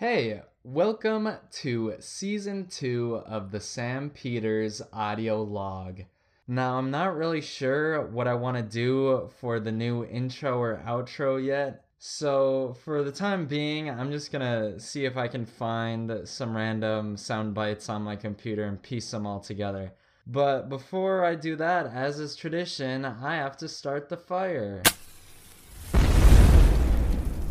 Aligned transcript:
Hey, 0.00 0.40
welcome 0.64 1.28
to 1.60 1.94
season 2.00 2.68
two 2.68 3.20
of 3.26 3.50
the 3.50 3.60
Sam 3.60 4.08
Peters 4.08 4.80
audio 4.94 5.42
log. 5.42 6.04
Now, 6.48 6.78
I'm 6.78 6.90
not 6.90 7.18
really 7.18 7.42
sure 7.42 8.06
what 8.06 8.26
I 8.26 8.32
want 8.32 8.56
to 8.56 8.62
do 8.62 9.28
for 9.40 9.60
the 9.60 9.70
new 9.70 10.06
intro 10.06 10.58
or 10.58 10.82
outro 10.86 11.36
yet, 11.36 11.84
so 11.98 12.78
for 12.82 13.02
the 13.02 13.12
time 13.12 13.44
being, 13.44 13.90
I'm 13.90 14.10
just 14.10 14.32
gonna 14.32 14.80
see 14.80 15.04
if 15.04 15.18
I 15.18 15.28
can 15.28 15.44
find 15.44 16.26
some 16.26 16.56
random 16.56 17.18
sound 17.18 17.52
bites 17.52 17.90
on 17.90 18.00
my 18.00 18.16
computer 18.16 18.64
and 18.64 18.82
piece 18.82 19.10
them 19.10 19.26
all 19.26 19.40
together. 19.40 19.92
But 20.26 20.70
before 20.70 21.26
I 21.26 21.34
do 21.34 21.56
that, 21.56 21.84
as 21.92 22.18
is 22.18 22.36
tradition, 22.36 23.04
I 23.04 23.36
have 23.36 23.58
to 23.58 23.68
start 23.68 24.08
the 24.08 24.16
fire. 24.16 24.82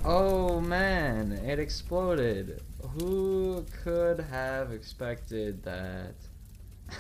Oh 0.05 0.61
man, 0.61 1.33
it 1.45 1.59
exploded. 1.59 2.61
Who 2.97 3.65
could 3.83 4.21
have 4.21 4.71
expected 4.71 5.61
that? 5.63 6.15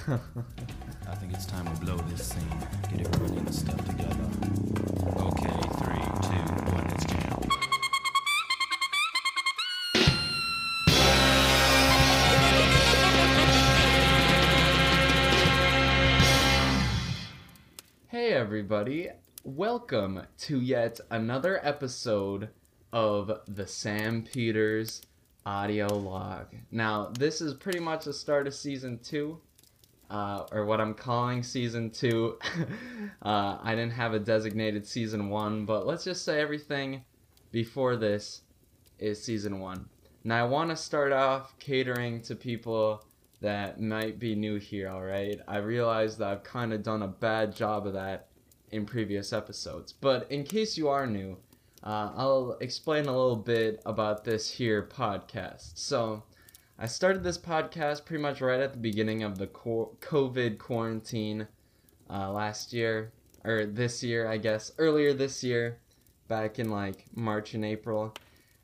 I 1.07 1.15
think 1.15 1.33
it's 1.33 1.45
time 1.45 1.65
to 1.73 1.81
blow 1.81 1.95
this 2.09 2.27
scene. 2.27 2.43
Get 2.91 3.07
everybody 3.07 3.37
in 3.37 3.45
the 3.45 3.53
stuff 3.53 3.77
together. 3.85 4.29
Okay, 5.15 5.61
three, 5.79 6.03
two, 6.27 6.43
one, 6.73 6.87
let's 6.89 7.05
jam. 7.05 7.39
Hey 18.09 18.33
everybody, 18.33 19.09
welcome 19.43 20.23
to 20.39 20.59
yet 20.59 20.99
another 21.09 21.59
episode 21.65 22.49
of 22.91 23.31
the 23.47 23.67
Sam 23.67 24.23
Peters 24.23 25.01
audio 25.45 25.87
log. 25.87 26.47
Now, 26.71 27.11
this 27.17 27.41
is 27.41 27.53
pretty 27.53 27.79
much 27.79 28.05
the 28.05 28.13
start 28.13 28.47
of 28.47 28.53
season 28.53 28.99
two, 29.03 29.39
uh, 30.09 30.45
or 30.51 30.65
what 30.65 30.81
I'm 30.81 30.93
calling 30.93 31.43
season 31.43 31.91
two. 31.91 32.39
uh, 33.21 33.57
I 33.61 33.75
didn't 33.75 33.93
have 33.93 34.13
a 34.13 34.19
designated 34.19 34.85
season 34.85 35.29
one, 35.29 35.65
but 35.65 35.85
let's 35.85 36.03
just 36.03 36.25
say 36.25 36.41
everything 36.41 37.03
before 37.51 37.95
this 37.95 38.41
is 38.97 39.23
season 39.23 39.59
one. 39.59 39.87
Now, 40.23 40.45
I 40.45 40.47
want 40.47 40.69
to 40.69 40.75
start 40.75 41.11
off 41.11 41.57
catering 41.59 42.21
to 42.23 42.35
people 42.35 43.05
that 43.41 43.79
might 43.79 44.19
be 44.19 44.35
new 44.35 44.57
here, 44.57 44.89
alright? 44.89 45.39
I 45.47 45.57
realize 45.57 46.17
that 46.17 46.27
I've 46.27 46.43
kind 46.43 46.73
of 46.73 46.83
done 46.83 47.03
a 47.03 47.07
bad 47.07 47.55
job 47.55 47.87
of 47.87 47.93
that 47.93 48.27
in 48.71 48.85
previous 48.85 49.31
episodes. 49.31 49.93
But 49.93 50.29
in 50.29 50.43
case 50.43 50.77
you 50.77 50.89
are 50.89 51.07
new, 51.07 51.37
uh, 51.83 52.11
I'll 52.15 52.57
explain 52.61 53.05
a 53.05 53.11
little 53.11 53.35
bit 53.35 53.81
about 53.85 54.23
this 54.23 54.49
here 54.49 54.83
podcast. 54.83 55.77
So, 55.77 56.23
I 56.77 56.85
started 56.85 57.23
this 57.23 57.37
podcast 57.37 58.05
pretty 58.05 58.21
much 58.21 58.39
right 58.39 58.59
at 58.59 58.71
the 58.71 58.79
beginning 58.79 59.23
of 59.23 59.37
the 59.37 59.47
COVID 59.47 60.57
quarantine 60.59 61.47
uh, 62.09 62.31
last 62.31 62.71
year, 62.71 63.11
or 63.43 63.65
this 63.65 64.01
year, 64.01 64.27
I 64.27 64.37
guess, 64.37 64.71
earlier 64.77 65.13
this 65.13 65.43
year, 65.43 65.79
back 66.29 66.57
in 66.57 66.69
like 66.69 67.05
March 67.13 67.53
and 67.53 67.65
April. 67.65 68.13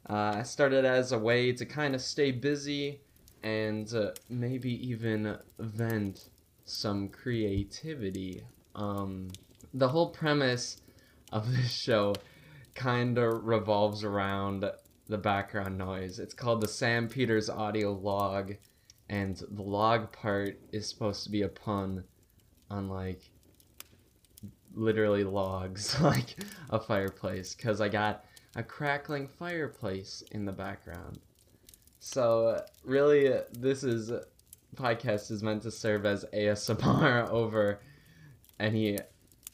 Uh, 0.10 0.36
I 0.38 0.44
started 0.44 0.86
as 0.86 1.12
a 1.12 1.20
way 1.20 1.52
to 1.52 1.66
kind 1.66 1.94
of 1.94 2.02
stay 2.02 2.32
busy 2.32 3.02
and 3.44 3.94
uh, 3.94 4.12
maybe 4.30 4.72
even 4.88 5.38
vent 5.60 6.30
some 6.64 7.10
creativity. 7.10 8.44
Um, 8.76 9.30
the 9.74 9.90
whole 9.90 10.10
premise 10.10 10.82
of 11.32 11.52
this 11.52 11.72
show 11.72 12.16
kind 12.76 13.18
of 13.18 13.46
revolves 13.46 14.04
around 14.04 14.70
the 15.08 15.18
background 15.18 15.78
noise. 15.78 16.20
It's 16.20 16.34
called 16.34 16.62
the 16.62 16.68
Sam 16.68 17.08
Peters 17.08 17.50
audio 17.50 17.94
log, 17.94 18.56
and 19.10 19.42
the 19.52 19.62
log 19.62 20.12
part 20.12 20.60
is 20.72 20.88
supposed 20.88 21.24
to 21.24 21.32
be 21.32 21.44
a 21.44 21.50
pun 21.50 22.04
on 22.70 22.90
like 22.90 23.30
literally 24.74 25.24
logs, 25.24 26.00
like 26.02 26.36
a 26.70 26.80
fireplace, 26.80 27.56
because 27.56 27.82
I 27.82 27.90
got 27.90 28.26
a 28.56 28.64
crackling 28.64 29.28
fireplace 29.28 30.24
in 30.32 30.46
the 30.46 30.52
background. 30.52 31.20
So 32.00 32.64
really, 32.84 33.40
this 33.52 33.84
is 33.84 34.12
podcast 34.76 35.32
is 35.32 35.42
meant 35.42 35.64
to 35.64 35.72
serve 35.72 36.06
as 36.06 36.26
ASMR 36.34 37.30
over 37.32 37.80
any 38.60 38.98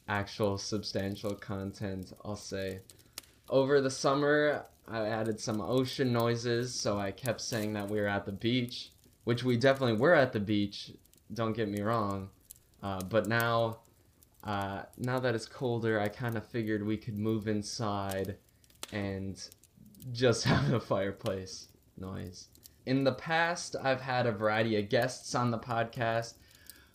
actual 0.08 0.58
substantial 0.58 1.34
content. 1.34 2.12
I'll 2.24 2.36
say. 2.36 2.80
Over 3.52 3.82
the 3.82 3.90
summer, 3.90 4.64
I 4.88 5.06
added 5.06 5.38
some 5.38 5.60
ocean 5.60 6.10
noises, 6.10 6.72
so 6.74 6.98
I 6.98 7.10
kept 7.10 7.42
saying 7.42 7.74
that 7.74 7.90
we 7.90 8.00
were 8.00 8.06
at 8.08 8.24
the 8.24 8.32
beach, 8.32 8.92
which 9.24 9.44
we 9.44 9.58
definitely 9.58 9.98
were 10.00 10.14
at 10.14 10.32
the 10.32 10.40
beach. 10.40 10.92
Don't 11.34 11.52
get 11.52 11.68
me 11.68 11.82
wrong, 11.82 12.30
uh, 12.82 13.02
but 13.02 13.26
now, 13.26 13.80
uh, 14.42 14.84
now 14.96 15.18
that 15.18 15.34
it's 15.34 15.44
colder, 15.44 16.00
I 16.00 16.08
kind 16.08 16.38
of 16.38 16.46
figured 16.46 16.82
we 16.82 16.96
could 16.96 17.18
move 17.18 17.46
inside 17.46 18.38
and 18.90 19.38
just 20.12 20.44
have 20.52 20.72
a 20.72 20.80
fireplace 20.80 21.68
noise. 21.98 22.48
In 22.86 23.04
the 23.04 23.12
past, 23.12 23.76
I've 23.82 24.00
had 24.00 24.24
a 24.24 24.32
variety 24.32 24.78
of 24.78 24.88
guests 24.88 25.34
on 25.34 25.50
the 25.50 25.58
podcast, 25.58 26.36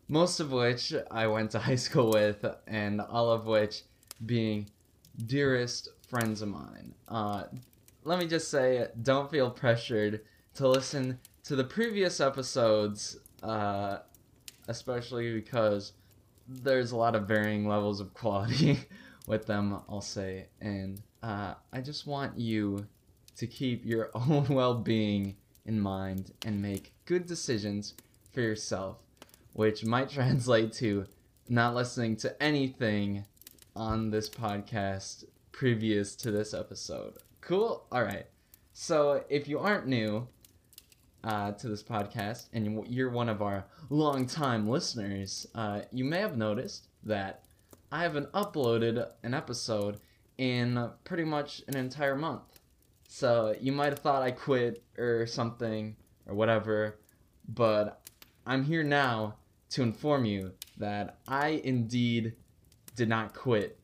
most 0.08 0.40
of 0.40 0.52
which 0.52 0.92
I 1.12 1.28
went 1.28 1.52
to 1.52 1.60
high 1.60 1.76
school 1.76 2.10
with, 2.10 2.44
and 2.66 3.00
all 3.00 3.30
of 3.30 3.46
which 3.46 3.84
being 4.26 4.72
dearest 5.28 5.90
friends 6.08 6.42
of 6.42 6.50
mine. 6.50 6.94
Uh, 7.08 7.44
let 8.04 8.20
me 8.20 8.28
just 8.28 8.50
say, 8.50 8.88
don't 9.04 9.30
feel 9.30 9.52
pressured 9.52 10.22
to 10.56 10.68
listen 10.68 11.20
to 11.44 11.56
the 11.56 11.64
previous 11.64 12.20
episodes, 12.20 13.18
uh, 13.44 14.00
especially 14.68 15.34
because 15.34 15.94
there's 16.48 16.92
a 16.92 16.98
lot 16.98 17.16
of 17.16 17.28
varying 17.28 17.68
levels 17.68 18.00
of 18.00 18.14
quality 18.14 18.80
with 19.28 19.46
them, 19.46 19.80
I'll 19.90 20.02
say. 20.02 20.48
And 20.62 21.02
uh, 21.22 21.56
I 21.74 21.82
just 21.82 22.08
want 22.08 22.40
you 22.40 22.88
to 23.36 23.48
keep 23.48 23.86
your 23.86 24.10
own 24.16 24.48
well 24.50 24.74
being 24.74 25.36
in 25.66 25.80
mind 25.80 26.32
and 26.46 26.62
make 26.62 26.94
good 27.06 27.26
decisions 27.26 27.94
for 28.34 28.42
yourself, 28.42 28.98
which 29.54 29.84
might 29.86 30.10
translate 30.12 30.72
to 30.74 31.06
not 31.50 31.76
listening 31.76 32.16
to 32.18 32.42
anything 32.42 33.26
on 33.76 34.10
this 34.10 34.30
podcast 34.30 35.26
previous 35.58 36.16
to 36.16 36.30
this 36.30 36.54
episode. 36.54 37.16
Cool? 37.42 37.88
All 37.92 38.04
right. 38.04 38.28
So, 38.74 39.24
if 39.28 39.48
you 39.48 39.58
aren't 39.58 39.88
new 39.88 40.28
uh, 41.24 41.54
to 41.54 41.68
this 41.68 41.82
podcast 41.82 42.50
and 42.54 42.86
you're 42.88 43.10
one 43.10 43.28
of 43.28 43.42
our 43.42 43.66
long-time 43.90 44.70
listeners, 44.70 45.48
uh, 45.56 45.82
you 45.92 46.06
may 46.06 46.20
have 46.20 46.38
noticed 46.38 46.90
that 47.06 47.46
I 47.92 48.04
haven't 48.04 48.32
uploaded 48.34 49.04
an 49.24 49.34
episode 49.34 50.00
in 50.38 50.92
pretty 51.04 51.24
much 51.24 51.64
an 51.68 51.76
entire 51.76 52.16
month. 52.16 52.60
So 53.10 53.56
you 53.60 53.72
might 53.72 53.90
have 53.90 54.00
thought 54.00 54.22
I 54.22 54.30
quit 54.30 54.84
or 54.96 55.26
something 55.26 55.96
or 56.28 56.36
whatever, 56.36 57.00
but 57.50 58.08
I'm 58.46 58.64
here 58.64 58.84
now 58.84 59.38
to 59.72 59.82
inform 59.82 60.24
you 60.24 60.52
that 60.78 61.18
I 61.28 61.62
indeed 61.64 62.34
did 62.96 63.10
not 63.10 63.34
quit. 63.34 63.80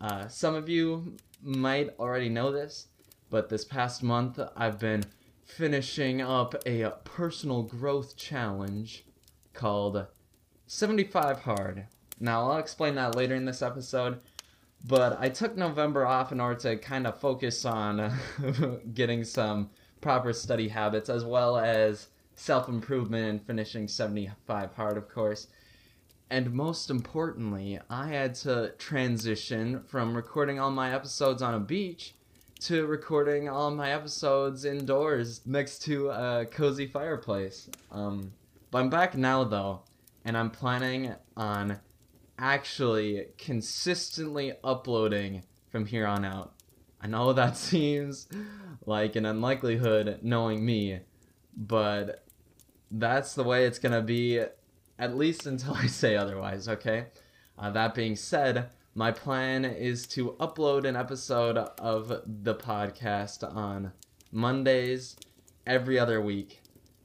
Uh, 0.00 0.28
some 0.28 0.54
of 0.54 0.68
you 0.68 1.16
might 1.42 1.90
already 1.98 2.28
know 2.28 2.50
this, 2.50 2.88
but 3.30 3.48
this 3.48 3.64
past 3.64 4.02
month 4.02 4.38
I've 4.56 4.78
been 4.78 5.04
finishing 5.44 6.20
up 6.20 6.54
a 6.66 6.90
personal 7.04 7.62
growth 7.62 8.16
challenge 8.16 9.04
called 9.52 10.06
75 10.66 11.40
Hard. 11.40 11.86
Now, 12.20 12.50
I'll 12.50 12.58
explain 12.58 12.94
that 12.94 13.14
later 13.14 13.34
in 13.34 13.44
this 13.44 13.62
episode, 13.62 14.20
but 14.86 15.18
I 15.20 15.28
took 15.28 15.56
November 15.56 16.06
off 16.06 16.32
in 16.32 16.40
order 16.40 16.58
to 16.60 16.76
kind 16.76 17.06
of 17.06 17.20
focus 17.20 17.64
on 17.64 18.12
getting 18.94 19.24
some 19.24 19.70
proper 20.00 20.32
study 20.32 20.68
habits 20.68 21.08
as 21.08 21.24
well 21.24 21.56
as 21.56 22.08
self 22.36 22.68
improvement 22.68 23.28
and 23.28 23.46
finishing 23.46 23.88
75 23.88 24.74
hard, 24.74 24.96
of 24.96 25.08
course. 25.08 25.48
And 26.30 26.52
most 26.52 26.90
importantly, 26.90 27.78
I 27.90 28.08
had 28.08 28.34
to 28.36 28.72
transition 28.78 29.82
from 29.86 30.16
recording 30.16 30.58
all 30.58 30.70
my 30.70 30.94
episodes 30.94 31.42
on 31.42 31.54
a 31.54 31.60
beach 31.60 32.14
to 32.60 32.86
recording 32.86 33.48
all 33.48 33.70
my 33.70 33.92
episodes 33.92 34.64
indoors 34.64 35.42
next 35.44 35.80
to 35.80 36.08
a 36.08 36.46
cozy 36.46 36.86
fireplace. 36.86 37.68
Um, 37.92 38.32
but 38.70 38.78
I'm 38.78 38.90
back 38.90 39.14
now 39.14 39.44
though, 39.44 39.82
and 40.24 40.36
I'm 40.36 40.50
planning 40.50 41.14
on 41.36 41.78
actually 42.38 43.26
consistently 43.36 44.54
uploading 44.64 45.42
from 45.68 45.84
here 45.84 46.06
on 46.06 46.24
out. 46.24 46.54
I 47.00 47.06
know 47.06 47.34
that 47.34 47.56
seems 47.58 48.28
like 48.86 49.14
an 49.14 49.26
unlikelihood 49.26 50.20
knowing 50.22 50.64
me, 50.64 51.00
but 51.54 52.24
that's 52.90 53.34
the 53.34 53.44
way 53.44 53.66
it's 53.66 53.78
gonna 53.78 54.02
be 54.02 54.42
at 54.98 55.16
least 55.16 55.46
until 55.46 55.74
I 55.84 55.86
say 55.86 56.16
otherwise, 56.16 56.68
okay? 56.68 57.06
Uh, 57.58 57.70
that 57.70 57.94
being 57.94 58.16
said, 58.16 58.70
my 58.94 59.10
plan 59.10 59.64
is 59.64 60.06
to 60.08 60.36
upload 60.40 60.84
an 60.84 60.96
episode 60.96 61.56
of 61.56 62.08
the 62.26 62.54
podcast 62.54 63.42
on 63.42 63.92
Mondays 64.30 65.16
every 65.66 65.98
other 65.98 66.20
week. 66.20 66.60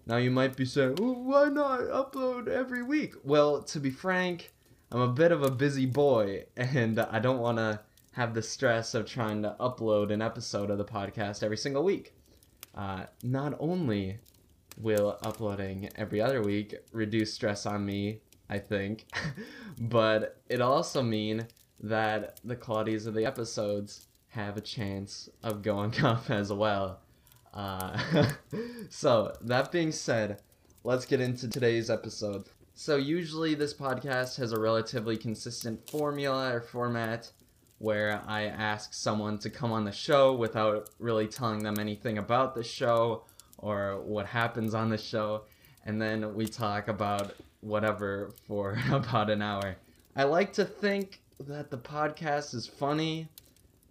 Now 0.05 0.17
you 0.17 0.31
might 0.31 0.55
be 0.55 0.65
saying, 0.65 0.97
"Oh, 0.99 1.13
why 1.13 1.49
not 1.49 1.81
upload 1.81 2.47
every 2.47 2.81
week? 2.81 3.13
Well, 3.23 3.61
to 3.63 3.79
be 3.79 3.91
frank, 3.91 4.51
I'm 4.91 5.01
a 5.01 5.07
bit 5.07 5.31
of 5.31 5.43
a 5.43 5.51
busy 5.51 5.85
boy 5.85 6.45
and 6.57 6.99
I 6.99 7.19
don't 7.19 7.39
want 7.39 7.59
to 7.59 7.81
have 8.13 8.33
the 8.33 8.41
stress 8.41 8.95
of 8.95 9.05
trying 9.05 9.43
to 9.43 9.55
upload 9.59 10.11
an 10.11 10.21
episode 10.21 10.71
of 10.71 10.77
the 10.77 10.85
podcast 10.85 11.43
every 11.43 11.57
single 11.57 11.83
week. 11.83 12.13
Uh, 12.73 13.05
not 13.23 13.55
only 13.59 14.17
will 14.79 15.19
uploading 15.23 15.89
every 15.95 16.21
other 16.21 16.41
week 16.41 16.75
reduce 16.91 17.33
stress 17.33 17.65
on 17.65 17.85
me, 17.85 18.21
I 18.49 18.59
think, 18.59 19.05
but 19.79 20.41
it 20.47 20.61
also 20.61 21.03
mean 21.03 21.47
that 21.81 22.39
the 22.43 22.55
qualities 22.55 23.05
of 23.05 23.13
the 23.13 23.25
episodes 23.25 24.07
have 24.29 24.57
a 24.57 24.61
chance 24.61 25.29
of 25.43 25.61
going 25.61 25.99
up 26.03 26.29
as 26.29 26.51
well. 26.51 26.99
Uh, 27.53 27.99
so, 28.89 29.33
that 29.41 29.71
being 29.71 29.91
said, 29.91 30.41
let's 30.83 31.05
get 31.05 31.19
into 31.19 31.47
today's 31.47 31.89
episode. 31.89 32.45
So, 32.73 32.95
usually 32.95 33.55
this 33.55 33.73
podcast 33.73 34.37
has 34.37 34.51
a 34.53 34.59
relatively 34.59 35.17
consistent 35.17 35.89
formula 35.89 36.53
or 36.53 36.61
format 36.61 37.31
where 37.79 38.21
I 38.27 38.43
ask 38.43 38.93
someone 38.93 39.39
to 39.39 39.49
come 39.49 39.71
on 39.71 39.85
the 39.85 39.91
show 39.91 40.35
without 40.35 40.89
really 40.99 41.27
telling 41.27 41.63
them 41.63 41.79
anything 41.79 42.17
about 42.17 42.53
the 42.53 42.63
show 42.63 43.23
or 43.59 44.01
what 44.01 44.25
happens 44.25 44.73
on 44.73 44.89
the 44.89 44.97
show, 44.97 45.43
and 45.85 46.01
then 46.01 46.33
we 46.33 46.47
talk 46.47 46.87
about 46.87 47.35
whatever 47.61 48.31
for 48.47 48.77
about 48.91 49.29
an 49.29 49.41
hour. 49.41 49.75
I 50.15 50.23
like 50.23 50.53
to 50.53 50.65
think 50.65 51.21
that 51.39 51.69
the 51.69 51.77
podcast 51.77 52.53
is 52.53 52.67
funny 52.67 53.29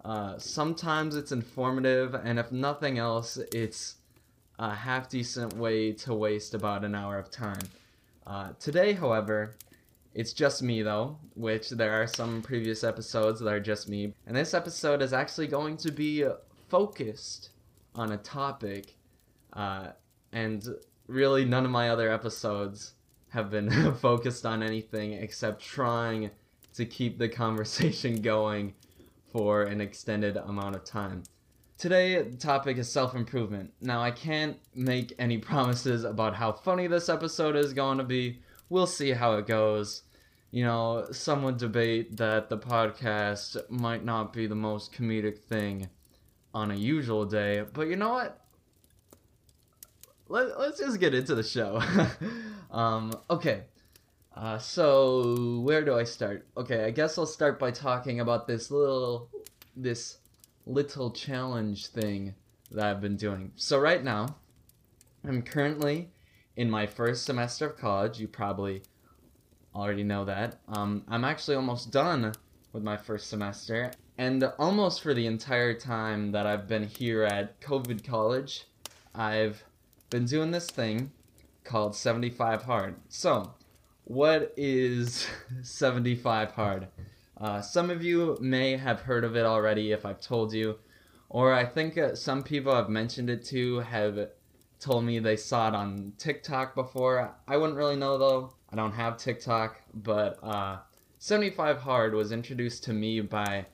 uh, 0.04 0.38
sometimes 0.38 1.16
it's 1.16 1.32
informative, 1.32 2.14
and 2.14 2.38
if 2.38 2.52
nothing 2.52 2.98
else, 2.98 3.36
it's 3.52 3.96
a 4.58 4.74
half 4.74 5.08
decent 5.08 5.54
way 5.54 5.92
to 5.92 6.14
waste 6.14 6.54
about 6.54 6.84
an 6.84 6.94
hour 6.94 7.18
of 7.18 7.30
time. 7.30 7.60
Uh, 8.26 8.50
today, 8.60 8.92
however, 8.92 9.54
it's 10.14 10.32
just 10.32 10.62
me 10.62 10.82
though, 10.82 11.18
which 11.34 11.70
there 11.70 11.92
are 11.92 12.06
some 12.06 12.42
previous 12.42 12.84
episodes 12.84 13.40
that 13.40 13.52
are 13.52 13.60
just 13.60 13.88
me. 13.88 14.14
And 14.26 14.36
this 14.36 14.54
episode 14.54 15.02
is 15.02 15.12
actually 15.12 15.46
going 15.46 15.76
to 15.78 15.92
be 15.92 16.24
focused 16.68 17.50
on 17.94 18.12
a 18.12 18.16
topic, 18.16 18.94
uh, 19.58 19.88
and 20.32 20.64
really 21.08 21.44
none 21.44 21.64
of 21.64 21.70
my 21.70 21.90
other 21.90 22.10
episodes 22.10 22.92
have 23.30 23.50
been 23.50 23.92
focused 24.00 24.46
on 24.46 24.62
anything 24.62 25.14
except 25.14 25.60
trying 25.60 26.30
to 26.74 26.86
keep 26.86 27.18
the 27.18 27.28
conversation 27.44 28.22
going 28.22 28.72
for 29.32 29.64
an 29.64 29.80
extended 29.80 30.36
amount 30.36 30.76
of 30.76 30.84
time. 30.84 31.24
Today, 31.76 32.22
the 32.22 32.36
topic 32.36 32.78
is 32.78 32.90
self 32.90 33.14
improvement. 33.14 33.72
Now, 33.80 34.00
I 34.00 34.12
can't 34.12 34.56
make 34.74 35.12
any 35.18 35.38
promises 35.50 36.04
about 36.04 36.36
how 36.36 36.52
funny 36.52 36.86
this 36.86 37.08
episode 37.08 37.56
is 37.56 37.72
going 37.72 37.98
to 37.98 38.04
be. 38.04 38.38
We'll 38.68 38.86
see 38.86 39.10
how 39.10 39.34
it 39.38 39.46
goes. 39.46 40.02
You 40.52 40.64
know, 40.64 41.06
some 41.10 41.42
would 41.42 41.58
debate 41.58 42.16
that 42.16 42.48
the 42.48 42.58
podcast 42.58 43.68
might 43.68 44.04
not 44.04 44.32
be 44.32 44.46
the 44.46 44.54
most 44.54 44.92
comedic 44.92 45.38
thing 45.38 45.88
on 46.54 46.70
a 46.70 46.76
usual 46.76 47.26
day, 47.26 47.64
but 47.72 47.88
you 47.88 47.96
know 47.96 48.12
what? 48.12 48.40
Let, 50.28 50.58
let's 50.58 50.78
just 50.78 51.00
get 51.00 51.14
into 51.14 51.34
the 51.34 51.42
show. 51.42 51.82
um, 52.70 53.12
okay, 53.30 53.62
uh, 54.36 54.58
so 54.58 55.60
where 55.60 55.84
do 55.84 55.94
I 55.94 56.04
start? 56.04 56.46
Okay, 56.56 56.84
I 56.84 56.90
guess 56.90 57.16
I'll 57.16 57.26
start 57.26 57.58
by 57.58 57.70
talking 57.70 58.20
about 58.20 58.46
this 58.46 58.70
little, 58.70 59.30
this 59.74 60.18
little 60.66 61.10
challenge 61.10 61.88
thing 61.88 62.34
that 62.70 62.84
I've 62.84 63.00
been 63.00 63.16
doing. 63.16 63.52
So 63.56 63.78
right 63.78 64.04
now, 64.04 64.36
I'm 65.26 65.40
currently 65.40 66.10
in 66.56 66.70
my 66.70 66.86
first 66.86 67.24
semester 67.24 67.66
of 67.66 67.78
college. 67.78 68.20
You 68.20 68.28
probably 68.28 68.82
already 69.74 70.04
know 70.04 70.26
that. 70.26 70.60
Um, 70.68 71.04
I'm 71.08 71.24
actually 71.24 71.56
almost 71.56 71.90
done 71.90 72.32
with 72.72 72.82
my 72.82 72.98
first 72.98 73.30
semester, 73.30 73.92
and 74.18 74.44
almost 74.58 75.02
for 75.02 75.14
the 75.14 75.26
entire 75.26 75.72
time 75.72 76.32
that 76.32 76.46
I've 76.46 76.68
been 76.68 76.86
here 76.86 77.22
at 77.22 77.60
COVID 77.62 78.04
College, 78.04 78.66
I've 79.14 79.64
been 80.10 80.24
doing 80.24 80.50
this 80.50 80.66
thing 80.66 81.12
called 81.64 81.94
75 81.94 82.62
Hard. 82.62 82.96
So, 83.08 83.54
what 84.04 84.54
is 84.56 85.26
75 85.62 86.52
hard? 86.52 86.88
Uh, 87.36 87.60
some 87.60 87.90
of 87.90 88.02
you 88.02 88.36
may 88.40 88.76
have 88.76 89.02
heard 89.02 89.22
of 89.22 89.36
it 89.36 89.44
already 89.44 89.92
if 89.92 90.06
I've 90.06 90.20
told 90.20 90.52
you, 90.52 90.78
or 91.28 91.52
I 91.52 91.64
think 91.64 91.98
uh, 91.98 92.14
some 92.14 92.42
people 92.42 92.72
I've 92.72 92.88
mentioned 92.88 93.30
it 93.30 93.44
to 93.46 93.80
have 93.80 94.30
told 94.80 95.04
me 95.04 95.18
they 95.18 95.36
saw 95.36 95.68
it 95.68 95.74
on 95.74 96.14
TikTok 96.18 96.74
before. 96.74 97.34
I 97.46 97.56
wouldn't 97.56 97.76
really 97.76 97.96
know 97.96 98.18
though. 98.18 98.54
I 98.72 98.76
don't 98.76 98.92
have 98.92 99.18
TikTok, 99.18 99.80
but 99.94 100.38
uh, 100.42 100.78
75 101.18 101.78
Hard 101.78 102.14
was 102.14 102.32
introduced 102.32 102.84
to 102.84 102.92
me 102.92 103.20
by 103.20 103.66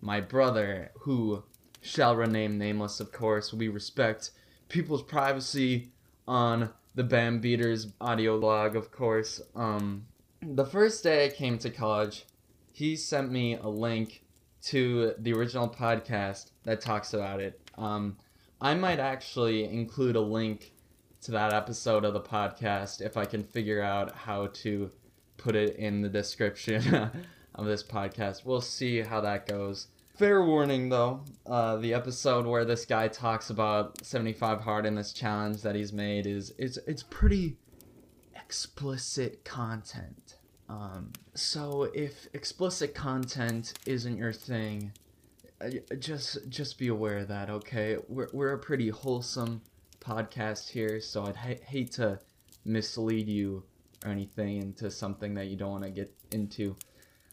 my 0.00 0.20
brother, 0.20 0.90
who 1.00 1.42
shall 1.80 2.16
remain 2.16 2.58
nameless, 2.58 3.00
of 3.00 3.12
course. 3.12 3.52
We 3.52 3.68
respect 3.68 4.30
people's 4.72 5.02
privacy 5.02 5.92
on 6.26 6.70
the 6.94 7.04
Bam 7.04 7.40
Beaters 7.40 7.92
audio 8.00 8.36
log, 8.36 8.74
of 8.74 8.90
course. 8.90 9.40
Um, 9.54 10.06
the 10.40 10.64
first 10.64 11.04
day 11.04 11.26
I 11.26 11.28
came 11.28 11.58
to 11.58 11.68
college, 11.70 12.24
he 12.72 12.96
sent 12.96 13.30
me 13.30 13.54
a 13.54 13.68
link 13.68 14.24
to 14.62 15.14
the 15.18 15.34
original 15.34 15.68
podcast 15.68 16.52
that 16.64 16.80
talks 16.80 17.12
about 17.12 17.40
it. 17.40 17.60
Um, 17.76 18.16
I 18.62 18.74
might 18.74 18.98
actually 18.98 19.64
include 19.64 20.16
a 20.16 20.20
link 20.20 20.72
to 21.20 21.32
that 21.32 21.52
episode 21.52 22.06
of 22.06 22.14
the 22.14 22.20
podcast 22.20 23.02
if 23.02 23.18
I 23.18 23.26
can 23.26 23.44
figure 23.44 23.82
out 23.82 24.14
how 24.14 24.46
to 24.46 24.90
put 25.36 25.54
it 25.54 25.76
in 25.76 26.00
the 26.00 26.08
description 26.08 26.94
of 27.54 27.66
this 27.66 27.82
podcast. 27.82 28.46
We'll 28.46 28.62
see 28.62 29.00
how 29.00 29.20
that 29.20 29.46
goes. 29.46 29.88
Fair 30.14 30.44
warning 30.44 30.90
though, 30.90 31.24
uh, 31.46 31.76
the 31.76 31.94
episode 31.94 32.44
where 32.44 32.66
this 32.66 32.84
guy 32.84 33.08
talks 33.08 33.48
about 33.48 34.04
75 34.04 34.60
hard 34.60 34.84
in 34.84 34.94
this 34.94 35.12
challenge 35.12 35.62
that 35.62 35.74
he's 35.74 35.92
made 35.92 36.26
is 36.26 36.52
it's 36.58 36.76
it's 36.86 37.02
pretty 37.02 37.56
explicit 38.36 39.42
content. 39.44 40.36
Um, 40.68 41.12
so 41.34 41.84
if 41.94 42.28
explicit 42.34 42.94
content 42.94 43.72
isn't 43.86 44.18
your 44.18 44.34
thing, 44.34 44.92
uh, 45.62 45.70
just 45.98 46.46
just 46.50 46.78
be 46.78 46.88
aware 46.88 47.18
of 47.18 47.28
that. 47.28 47.48
Okay, 47.48 47.96
we're 48.06 48.28
we're 48.34 48.52
a 48.52 48.58
pretty 48.58 48.90
wholesome 48.90 49.62
podcast 50.00 50.68
here, 50.68 51.00
so 51.00 51.24
I'd 51.24 51.36
ha- 51.36 51.64
hate 51.66 51.90
to 51.92 52.20
mislead 52.66 53.28
you 53.28 53.64
or 54.04 54.10
anything 54.10 54.58
into 54.58 54.90
something 54.90 55.32
that 55.34 55.46
you 55.46 55.56
don't 55.56 55.70
want 55.70 55.84
to 55.84 55.90
get 55.90 56.14
into. 56.32 56.76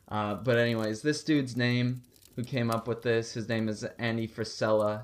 Uh, 0.07 0.35
but 0.35 0.57
anyways, 0.57 1.01
this 1.01 1.25
dude's 1.25 1.57
name 1.57 2.03
who 2.39 2.45
came 2.45 2.71
up 2.71 2.87
with 2.87 3.01
this. 3.01 3.33
His 3.33 3.49
name 3.49 3.67
is 3.67 3.83
Andy 3.97 4.25
Frisella. 4.25 5.03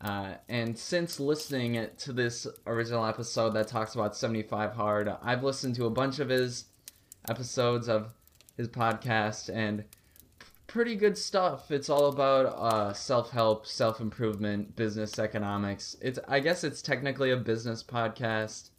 Uh, 0.00 0.36
and 0.48 0.78
since 0.78 1.20
listening 1.20 1.86
to 1.98 2.14
this 2.14 2.46
original 2.66 3.04
episode 3.04 3.50
that 3.50 3.68
talks 3.68 3.94
about 3.94 4.16
75 4.16 4.72
Hard, 4.72 5.14
I've 5.22 5.44
listened 5.44 5.74
to 5.74 5.84
a 5.84 5.90
bunch 5.90 6.18
of 6.18 6.30
his 6.30 6.64
episodes 7.28 7.90
of 7.90 8.14
his 8.56 8.68
podcast 8.68 9.54
and 9.54 9.84
pretty 10.66 10.96
good 10.96 11.18
stuff. 11.18 11.70
It's 11.70 11.90
all 11.90 12.06
about 12.06 12.46
uh, 12.46 12.94
self-help, 12.94 13.66
self-improvement, 13.66 14.74
business 14.74 15.18
economics. 15.18 15.98
It's 16.00 16.18
I 16.26 16.40
guess 16.40 16.64
it's 16.64 16.80
technically 16.80 17.32
a 17.32 17.36
business 17.36 17.82
podcast, 17.82 18.70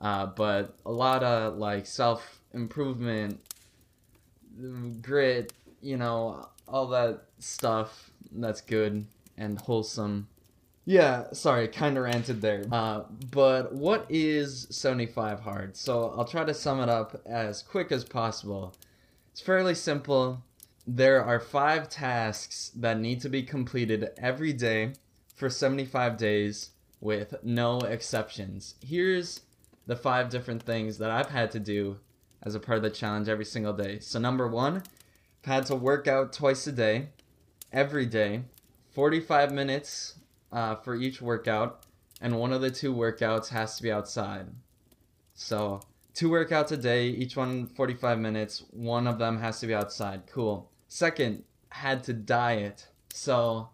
uh, 0.00 0.24
but 0.24 0.78
a 0.86 0.90
lot 0.90 1.22
of 1.22 1.58
like 1.58 1.84
self-improvement, 1.84 3.38
grit, 5.02 5.52
you 5.82 5.98
know, 5.98 6.48
all 6.70 6.86
that 6.88 7.24
stuff 7.38 8.10
that's 8.32 8.60
good 8.60 9.06
and 9.36 9.60
wholesome. 9.60 10.28
Yeah, 10.84 11.24
sorry, 11.32 11.68
kind 11.68 11.98
of 11.98 12.04
ranted 12.04 12.40
there. 12.40 12.64
Uh, 12.72 13.02
but 13.30 13.74
what 13.74 14.06
is 14.08 14.66
75 14.70 15.40
hard? 15.40 15.76
So 15.76 16.14
I'll 16.16 16.24
try 16.24 16.44
to 16.44 16.54
sum 16.54 16.80
it 16.80 16.88
up 16.88 17.20
as 17.26 17.62
quick 17.62 17.92
as 17.92 18.04
possible. 18.04 18.74
It's 19.30 19.40
fairly 19.40 19.74
simple. 19.74 20.42
There 20.86 21.22
are 21.22 21.40
five 21.40 21.90
tasks 21.90 22.72
that 22.74 22.98
need 22.98 23.20
to 23.20 23.28
be 23.28 23.42
completed 23.42 24.10
every 24.16 24.54
day 24.54 24.94
for 25.34 25.50
75 25.50 26.16
days 26.16 26.70
with 27.00 27.34
no 27.42 27.80
exceptions. 27.80 28.74
Here's 28.84 29.42
the 29.86 29.96
five 29.96 30.30
different 30.30 30.62
things 30.62 30.98
that 30.98 31.10
I've 31.10 31.30
had 31.30 31.50
to 31.52 31.60
do 31.60 31.98
as 32.42 32.54
a 32.54 32.60
part 32.60 32.78
of 32.78 32.82
the 32.82 32.90
challenge 32.90 33.28
every 33.28 33.44
single 33.44 33.72
day. 33.72 33.98
So, 34.00 34.18
number 34.18 34.48
one, 34.48 34.82
had 35.44 35.66
to 35.66 35.74
work 35.76 36.06
out 36.06 36.32
twice 36.32 36.66
a 36.66 36.72
day, 36.72 37.08
every 37.72 38.06
day, 38.06 38.42
45 38.92 39.52
minutes 39.52 40.14
uh, 40.52 40.74
for 40.76 40.94
each 40.96 41.20
workout, 41.22 41.84
and 42.20 42.38
one 42.38 42.52
of 42.52 42.60
the 42.60 42.70
two 42.70 42.94
workouts 42.94 43.48
has 43.48 43.76
to 43.76 43.82
be 43.82 43.90
outside. 43.92 44.46
So, 45.34 45.80
two 46.14 46.30
workouts 46.30 46.72
a 46.72 46.76
day, 46.76 47.06
each 47.08 47.36
one 47.36 47.66
45 47.66 48.18
minutes, 48.18 48.64
one 48.70 49.06
of 49.06 49.18
them 49.18 49.38
has 49.40 49.60
to 49.60 49.66
be 49.66 49.74
outside. 49.74 50.22
Cool. 50.26 50.70
Second, 50.88 51.44
had 51.70 52.02
to 52.04 52.12
diet. 52.12 52.88
So, 53.12 53.68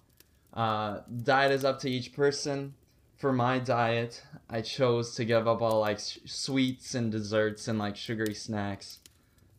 uh, 0.52 1.00
diet 1.22 1.52
is 1.52 1.64
up 1.64 1.78
to 1.80 1.90
each 1.90 2.12
person. 2.12 2.74
for 3.16 3.32
my 3.32 3.58
diet, 3.58 4.22
I 4.50 4.60
chose 4.60 5.14
to 5.14 5.24
give 5.24 5.48
up 5.48 5.62
all 5.62 5.80
like 5.80 5.96
s- 5.96 6.18
sweets 6.26 6.94
and 6.94 7.10
desserts 7.10 7.66
and 7.68 7.78
like 7.78 7.96
sugary 7.96 8.34
snacks. 8.34 8.98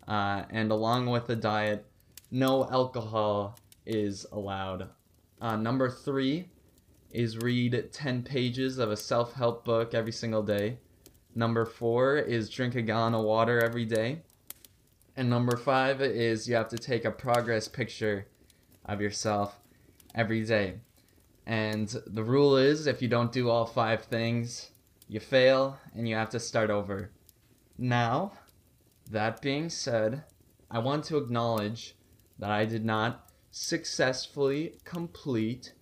Uh, 0.08 0.44
and 0.52 0.70
along 0.72 1.08
with 1.08 1.26
the 1.26 1.36
diet, 1.36 1.86
no 2.36 2.68
alcohol 2.70 3.58
is 3.86 4.26
allowed. 4.34 4.90
Uh, 5.40 5.56
number 5.56 5.90
three 5.90 6.50
is 7.10 7.38
read 7.38 7.94
10 7.94 8.24
pages 8.24 8.78
of 8.78 8.92
a 8.92 8.98
self 8.98 9.32
help 9.32 9.64
book 9.64 9.94
every 9.94 10.12
single 10.12 10.44
day. 10.44 10.78
Number 11.34 11.64
four 11.64 12.18
is 12.18 12.50
drink 12.50 12.76
a 12.76 12.82
gallon 12.82 13.16
of 13.16 13.24
water 13.24 13.64
every 13.64 13.86
day. 13.86 14.24
And 15.16 15.30
number 15.30 15.56
five 15.56 16.02
is 16.02 16.50
you 16.50 16.56
have 16.56 16.68
to 16.70 16.78
take 16.78 17.06
a 17.06 17.12
progress 17.12 17.70
picture 17.70 18.28
of 18.84 19.00
yourself 19.00 19.58
every 20.14 20.44
day. 20.44 20.82
And 21.46 21.88
the 22.06 22.24
rule 22.24 22.58
is 22.58 22.86
if 22.86 23.02
you 23.02 23.08
don't 23.08 23.32
do 23.32 23.50
all 23.50 23.66
five 23.66 24.04
things, 24.04 24.72
you 25.08 25.22
fail 25.22 25.80
and 25.94 26.06
you 26.06 26.16
have 26.16 26.32
to 26.32 26.42
start 26.42 26.70
over. 26.70 27.12
Now, 27.78 28.34
that 29.10 29.42
being 29.42 29.70
said, 29.70 30.24
I 30.70 30.80
want 30.80 31.06
to 31.06 31.18
acknowledge 31.18 31.95
that 32.40 32.52
I 32.52 32.66
did 32.66 32.86
not 32.86 33.30
successfully 33.52 34.76
complete 34.84 35.74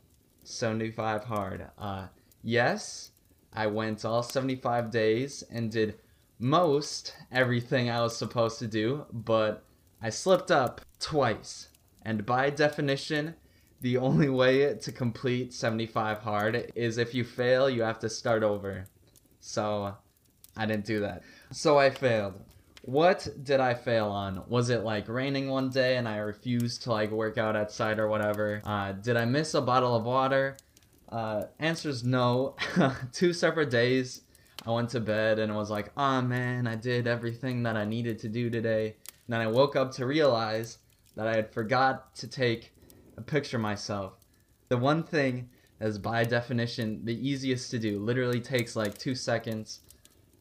75 0.43 1.24
hard. 1.24 1.67
Uh, 1.77 2.07
yes, 2.43 3.12
I 3.51 3.67
went 3.67 4.05
all 4.05 4.24
75 4.24 4.91
days 4.91 5.43
and 5.51 5.72
did 5.72 5.95
most 6.39 7.15
everything 7.31 7.89
I 7.89 8.01
was 8.01 8.17
supposed 8.17 8.60
to 8.60 8.67
do, 8.67 9.05
but 9.12 9.63
I 10.01 10.10
slipped 10.10 10.51
up 10.51 10.81
twice. 11.00 11.69
And 12.03 12.25
by 12.25 12.50
definition, 12.50 13.36
the 13.81 13.98
only 13.98 14.29
way 14.29 14.74
to 14.75 14.91
complete 14.91 15.53
75 15.53 16.19
hard 16.19 16.72
is 16.75 16.98
if 16.98 17.13
you 17.13 17.24
fail, 17.24 17.69
you 17.69 17.81
have 17.83 18.00
to 18.00 18.10
start 18.10 18.43
over. 18.43 18.86
So 19.39 19.95
I 20.55 20.65
didn't 20.65 20.86
do 20.86 21.00
that. 21.01 21.24
So 21.51 21.77
I 21.77 21.89
failed. 21.89 22.39
What 22.85 23.29
did 23.41 23.61
I 23.61 23.75
fail 23.75 24.07
on? 24.07 24.43
Was 24.47 24.69
it 24.69 24.83
like 24.83 25.07
raining 25.07 25.47
one 25.47 25.69
day 25.69 25.95
and 25.95 26.05
I 26.05 26.17
refused 26.17 26.83
to 26.83 26.91
like 26.91 27.11
work 27.11 27.37
out 27.37 27.55
outside 27.55 27.97
or 27.97 28.09
whatever? 28.09 28.61
Uh, 28.65 28.91
did 28.91 29.15
I 29.15 29.23
miss 29.23 29.53
a 29.53 29.61
bottle 29.61 29.95
of 29.95 30.03
water? 30.03 30.57
Uh, 31.07 31.43
answer's 31.59 32.03
no. 32.03 32.57
Two 33.13 33.31
separate 33.31 33.69
days. 33.69 34.23
I 34.65 34.71
went 34.71 34.89
to 34.89 34.99
bed 34.99 35.39
and 35.39 35.55
was 35.55 35.69
like, 35.69 35.93
oh 35.95 36.21
man, 36.23 36.67
I 36.67 36.75
did 36.75 37.07
everything 37.07 37.63
that 37.63 37.77
I 37.77 37.85
needed 37.85 38.19
to 38.19 38.27
do 38.27 38.49
today. 38.49 38.87
And 39.27 39.29
then 39.29 39.39
I 39.39 39.47
woke 39.47 39.77
up 39.77 39.91
to 39.93 40.05
realize 40.05 40.79
that 41.15 41.25
I 41.25 41.37
had 41.37 41.53
forgot 41.53 42.13
to 42.17 42.27
take 42.27 42.73
a 43.15 43.21
picture 43.21 43.59
myself. 43.59 44.13
The 44.67 44.77
one 44.77 45.03
thing 45.03 45.47
that 45.79 45.87
is 45.87 45.97
by 45.97 46.25
definition 46.25 47.05
the 47.05 47.15
easiest 47.15 47.71
to 47.71 47.79
do, 47.79 47.99
literally 47.99 48.41
takes 48.41 48.75
like 48.75 48.97
two 48.97 49.15
seconds, 49.15 49.79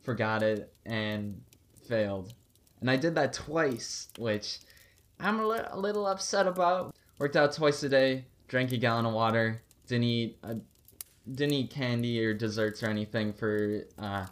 forgot 0.02 0.42
it, 0.42 0.72
and 0.84 1.40
failed. 1.88 2.34
And 2.80 2.90
I 2.90 2.96
did 2.96 3.14
that 3.14 3.32
twice, 3.32 4.08
which 4.18 4.58
I'm 5.20 5.38
a, 5.38 5.46
li- 5.46 5.60
a 5.70 5.78
little 5.78 6.06
upset 6.06 6.46
about. 6.46 6.94
Worked 7.18 7.36
out 7.36 7.52
twice 7.52 7.82
a 7.82 7.88
day, 7.88 8.24
drank 8.48 8.72
a 8.72 8.76
gallon 8.76 9.06
of 9.06 9.14
water, 9.14 9.62
didn't 9.86 10.04
eat 10.04 10.38
didn't 11.30 11.54
eat 11.54 11.70
candy 11.70 12.24
or 12.24 12.34
desserts 12.34 12.82
or 12.82 12.86
anything 12.86 13.32
for 13.32 13.84
uh, 13.98 14.26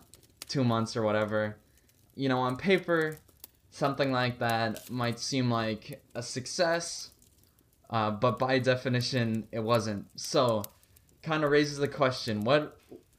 two 0.49 0.65
months 0.65 0.97
or 0.97 1.03
whatever. 1.03 1.57
You 2.17 2.29
know, 2.29 2.41
on 2.41 2.57
paper, 2.57 3.19
something 3.71 4.11
like 4.11 4.41
that 4.41 4.91
might 4.91 5.21
seem 5.21 5.51
like 5.51 6.03
a 6.15 6.23
success, 6.23 7.11
uh, 7.89 8.11
but 8.11 8.39
by 8.39 8.59
definition, 8.59 9.47
it 9.53 9.61
wasn't. 9.61 10.07
So, 10.17 10.65
kind 11.23 11.45
of 11.45 11.51
raises 11.51 11.79
the 11.79 11.89
question: 11.89 12.43
what 12.43 12.77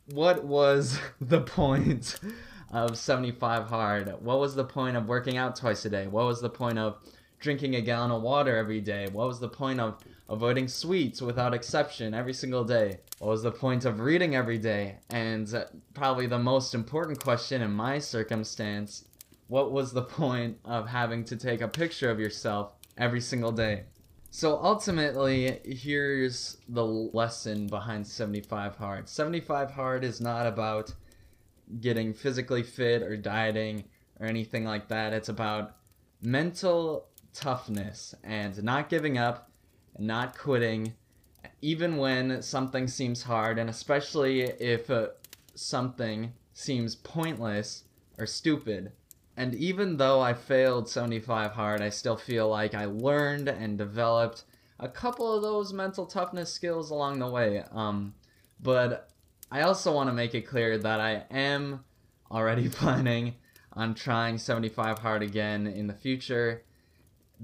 what 0.07 0.43
was 0.43 0.99
the 1.21 1.41
point 1.41 2.19
of 2.71 2.97
75 2.97 3.67
hard? 3.67 4.13
What 4.21 4.39
was 4.39 4.55
the 4.55 4.63
point 4.63 4.97
of 4.97 5.07
working 5.07 5.37
out 5.37 5.55
twice 5.55 5.85
a 5.85 5.89
day? 5.89 6.07
What 6.07 6.25
was 6.25 6.41
the 6.41 6.49
point 6.49 6.79
of 6.79 6.97
drinking 7.39 7.75
a 7.75 7.81
gallon 7.81 8.11
of 8.11 8.21
water 8.21 8.55
every 8.55 8.81
day? 8.81 9.07
What 9.11 9.27
was 9.27 9.39
the 9.39 9.49
point 9.49 9.79
of 9.79 10.03
avoiding 10.29 10.67
sweets 10.67 11.21
without 11.21 11.53
exception 11.53 12.13
every 12.13 12.33
single 12.33 12.63
day? 12.63 12.99
What 13.19 13.29
was 13.29 13.43
the 13.43 13.51
point 13.51 13.85
of 13.85 13.99
reading 13.99 14.35
every 14.35 14.57
day? 14.57 14.97
And 15.09 15.53
probably 15.93 16.27
the 16.27 16.39
most 16.39 16.73
important 16.73 17.23
question 17.23 17.61
in 17.61 17.71
my 17.71 17.99
circumstance 17.99 19.05
what 19.51 19.73
was 19.73 19.91
the 19.91 20.01
point 20.01 20.57
of 20.63 20.87
having 20.87 21.25
to 21.25 21.35
take 21.35 21.59
a 21.59 21.67
picture 21.67 22.09
of 22.09 22.21
yourself 22.21 22.71
every 22.97 23.19
single 23.19 23.51
day? 23.51 23.83
So 24.29 24.57
ultimately, 24.63 25.59
here's 25.65 26.55
the 26.69 26.85
lesson 26.85 27.67
behind 27.67 28.07
75 28.07 28.77
Hard. 28.77 29.09
75 29.09 29.71
Hard 29.71 30.05
is 30.05 30.21
not 30.21 30.47
about 30.47 30.93
getting 31.79 32.13
physically 32.13 32.63
fit 32.63 33.01
or 33.01 33.15
dieting 33.15 33.85
or 34.19 34.25
anything 34.25 34.65
like 34.65 34.87
that. 34.89 35.13
It's 35.13 35.29
about 35.29 35.75
mental 36.21 37.07
toughness 37.33 38.13
and 38.23 38.61
not 38.63 38.89
giving 38.89 39.17
up, 39.17 39.49
not 39.97 40.37
quitting, 40.37 40.93
even 41.61 41.97
when 41.97 42.41
something 42.41 42.87
seems 42.87 43.23
hard, 43.23 43.57
and 43.57 43.69
especially 43.69 44.41
if 44.41 44.89
uh, 44.89 45.07
something 45.55 46.33
seems 46.53 46.95
pointless 46.95 47.83
or 48.17 48.25
stupid. 48.25 48.91
And 49.37 49.55
even 49.55 49.97
though 49.97 50.19
I 50.19 50.33
failed 50.33 50.89
75 50.89 51.51
hard, 51.51 51.81
I 51.81 51.89
still 51.89 52.17
feel 52.17 52.49
like 52.49 52.75
I 52.75 52.85
learned 52.85 53.47
and 53.47 53.77
developed 53.77 54.43
a 54.79 54.89
couple 54.89 55.33
of 55.33 55.41
those 55.41 55.71
mental 55.71 56.05
toughness 56.05 56.51
skills 56.51 56.91
along 56.91 57.19
the 57.19 57.29
way. 57.29 57.63
Um, 57.71 58.13
but 58.59 59.10
I 59.51 59.63
also 59.63 59.91
want 59.91 60.07
to 60.07 60.13
make 60.13 60.33
it 60.33 60.47
clear 60.47 60.77
that 60.77 61.01
I 61.01 61.25
am 61.29 61.83
already 62.31 62.69
planning 62.69 63.35
on 63.73 63.93
trying 63.93 64.37
75 64.37 64.99
hard 64.99 65.21
again 65.21 65.67
in 65.67 65.87
the 65.87 65.93
future 65.93 66.63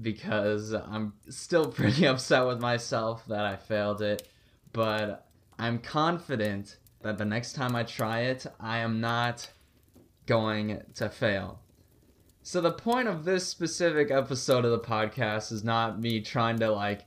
because 0.00 0.72
I'm 0.72 1.12
still 1.28 1.66
pretty 1.72 2.06
upset 2.06 2.46
with 2.46 2.60
myself 2.60 3.26
that 3.26 3.44
I 3.44 3.56
failed 3.56 4.00
it. 4.00 4.26
But 4.72 5.26
I'm 5.58 5.78
confident 5.78 6.78
that 7.02 7.18
the 7.18 7.24
next 7.24 7.52
time 7.52 7.76
I 7.76 7.82
try 7.82 8.20
it, 8.20 8.46
I 8.58 8.78
am 8.78 9.00
not 9.00 9.50
going 10.26 10.82
to 10.94 11.10
fail. 11.10 11.60
So 12.42 12.62
the 12.62 12.72
point 12.72 13.08
of 13.08 13.24
this 13.24 13.46
specific 13.46 14.10
episode 14.10 14.64
of 14.64 14.70
the 14.70 14.78
podcast 14.78 15.52
is 15.52 15.62
not 15.62 16.00
me 16.00 16.22
trying 16.22 16.58
to 16.60 16.70
like 16.70 17.04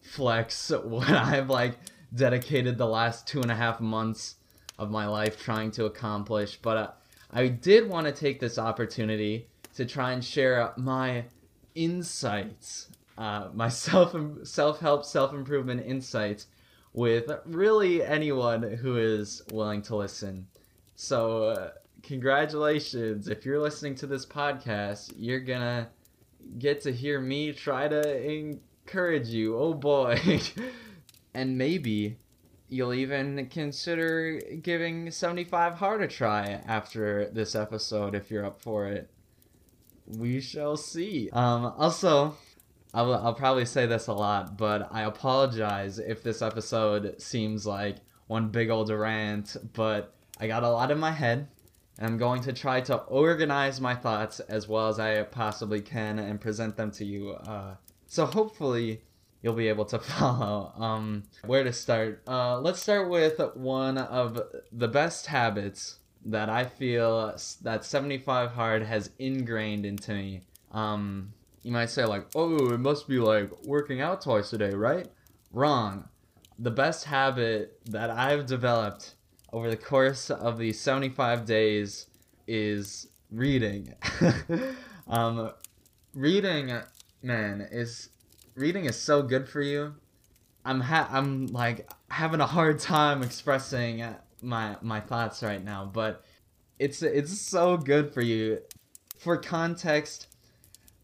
flex 0.00 0.70
what 0.84 1.10
I've 1.10 1.50
like 1.50 1.74
dedicated 2.14 2.78
the 2.78 2.86
last 2.86 3.26
two 3.26 3.42
and 3.42 3.50
a 3.50 3.54
half 3.54 3.80
months 3.80 4.36
of 4.78 4.90
my 4.90 5.06
life 5.06 5.42
trying 5.42 5.70
to 5.72 5.86
accomplish, 5.86 6.58
but 6.62 6.76
uh, 6.76 6.90
I 7.30 7.48
did 7.48 7.88
want 7.88 8.06
to 8.06 8.12
take 8.12 8.40
this 8.40 8.58
opportunity 8.58 9.48
to 9.74 9.84
try 9.84 10.12
and 10.12 10.24
share 10.24 10.72
my 10.76 11.24
insights, 11.74 12.88
uh, 13.16 13.48
my 13.52 13.68
self 13.84 14.16
self 14.44 14.80
help 14.80 15.04
self 15.04 15.32
improvement 15.32 15.84
insights 15.84 16.46
with 16.92 17.30
really 17.44 18.02
anyone 18.02 18.62
who 18.62 18.96
is 18.96 19.42
willing 19.52 19.82
to 19.82 19.96
listen. 19.96 20.46
So. 20.94 21.44
Uh, 21.44 21.70
congratulations. 22.02 23.28
If 23.28 23.44
you're 23.44 23.60
listening 23.60 23.94
to 23.96 24.06
this 24.06 24.24
podcast, 24.24 25.12
you're 25.16 25.40
gonna 25.40 25.88
get 26.58 26.80
to 26.82 26.92
hear 26.92 27.20
me 27.20 27.52
try 27.52 27.88
to 27.88 28.24
encourage 28.24 29.28
you. 29.28 29.58
Oh 29.58 29.74
boy. 29.74 30.40
and 31.34 31.58
maybe 31.58 32.18
you'll 32.68 32.94
even 32.94 33.46
consider 33.46 34.40
giving 34.62 35.10
75 35.10 35.74
hard 35.74 36.02
a 36.02 36.08
try 36.08 36.60
after 36.66 37.30
this 37.30 37.54
episode 37.54 38.14
if 38.14 38.30
you're 38.30 38.44
up 38.44 38.60
for 38.60 38.86
it. 38.86 39.10
We 40.06 40.40
shall 40.40 40.76
see. 40.76 41.30
Um, 41.32 41.72
also, 41.76 42.36
I'll, 42.94 43.12
I'll 43.14 43.34
probably 43.34 43.64
say 43.64 43.86
this 43.86 44.06
a 44.06 44.12
lot, 44.12 44.56
but 44.56 44.88
I 44.90 45.02
apologize 45.02 45.98
if 45.98 46.22
this 46.22 46.42
episode 46.42 47.20
seems 47.20 47.66
like 47.66 47.96
one 48.26 48.48
big 48.48 48.70
old 48.70 48.90
rant, 48.90 49.56
but 49.72 50.14
I 50.38 50.46
got 50.46 50.62
a 50.62 50.70
lot 50.70 50.90
in 50.90 50.98
my 50.98 51.10
head 51.10 51.48
and 51.98 52.06
I'm 52.06 52.18
going 52.18 52.42
to 52.42 52.52
try 52.52 52.80
to 52.82 52.96
organize 52.96 53.80
my 53.80 53.94
thoughts 53.94 54.40
as 54.40 54.68
well 54.68 54.88
as 54.88 55.00
I 55.00 55.22
possibly 55.24 55.80
can 55.80 56.18
and 56.18 56.40
present 56.40 56.76
them 56.76 56.90
to 56.92 57.04
you. 57.04 57.32
Uh, 57.32 57.74
so 58.06 58.24
hopefully 58.24 59.02
you'll 59.42 59.54
be 59.54 59.68
able 59.68 59.84
to 59.86 59.98
follow. 59.98 60.72
Um, 60.76 61.24
where 61.44 61.64
to 61.64 61.72
start? 61.72 62.22
Uh, 62.26 62.60
let's 62.60 62.80
start 62.80 63.08
with 63.08 63.40
one 63.54 63.98
of 63.98 64.40
the 64.72 64.88
best 64.88 65.26
habits 65.26 65.98
that 66.24 66.48
I 66.48 66.64
feel 66.64 67.36
that 67.62 67.84
75 67.84 68.50
Hard 68.52 68.82
has 68.82 69.10
ingrained 69.18 69.86
into 69.86 70.12
me. 70.12 70.40
Um, 70.72 71.32
you 71.62 71.72
might 71.72 71.90
say 71.90 72.04
like, 72.04 72.26
oh, 72.34 72.72
it 72.72 72.80
must 72.80 73.08
be 73.08 73.18
like 73.18 73.50
working 73.64 74.00
out 74.00 74.22
twice 74.22 74.52
a 74.52 74.58
day, 74.58 74.70
right? 74.70 75.08
Wrong. 75.52 76.08
The 76.58 76.70
best 76.70 77.04
habit 77.04 77.78
that 77.86 78.10
I've 78.10 78.46
developed 78.46 79.14
over 79.52 79.70
the 79.70 79.76
course 79.76 80.30
of 80.30 80.58
these 80.58 80.80
75 80.80 81.46
days 81.46 82.06
is 82.46 83.08
reading. 83.30 83.94
um, 85.08 85.52
reading, 86.14 86.72
man, 87.22 87.66
is 87.70 88.10
reading 88.58 88.86
is 88.86 88.96
so 88.96 89.22
good 89.22 89.48
for 89.48 89.62
you. 89.62 89.94
I'm 90.64 90.80
ha- 90.80 91.08
I'm 91.10 91.46
like 91.46 91.88
having 92.10 92.40
a 92.40 92.46
hard 92.46 92.80
time 92.80 93.22
expressing 93.22 94.04
my 94.42 94.76
my 94.82 95.00
thoughts 95.00 95.42
right 95.42 95.64
now, 95.64 95.88
but 95.92 96.24
it's 96.78 97.02
it's 97.02 97.40
so 97.40 97.76
good 97.76 98.12
for 98.12 98.20
you. 98.20 98.58
For 99.18 99.36
context, 99.36 100.28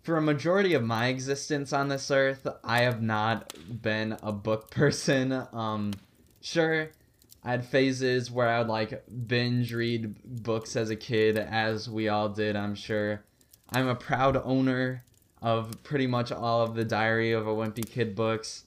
for 0.02 0.16
a 0.16 0.23
majority 0.23 0.75
of 0.75 0.82
my 0.82 1.06
existence 1.06 1.73
on 1.73 1.88
this 1.88 2.11
earth, 2.11 2.46
I 2.62 2.82
have 2.82 3.02
not 3.02 3.54
been 3.82 4.16
a 4.23 4.32
book 4.32 4.70
person. 4.73 5.46
Um, 5.52 5.92
sure, 6.40 6.90
I 7.42 7.52
had 7.52 7.64
phases 7.64 8.30
where 8.30 8.49
I 8.49 8.58
would 8.58 8.68
like 8.68 9.04
binge 9.26 9.73
read 9.73 10.16
books 10.25 10.76
as 10.76 10.90
a 10.90 10.96
kid, 10.96 11.38
as 11.38 11.88
we 11.88 12.08
all 12.08 12.28
did, 12.28 12.56
I'm 12.56 12.75
sure. 12.75 13.25
I'm 13.73 13.88
a 13.88 13.94
proud 13.94 14.37
owner 14.44 15.04
of 15.44 15.82
pretty 15.82 16.06
much 16.06 16.32
all 16.32 16.62
of 16.62 16.74
the 16.74 16.86
Diary 16.86 17.32
of 17.32 17.46
a 17.46 17.50
Wimpy 17.50 17.86
Kid 17.86 18.16
books, 18.16 18.64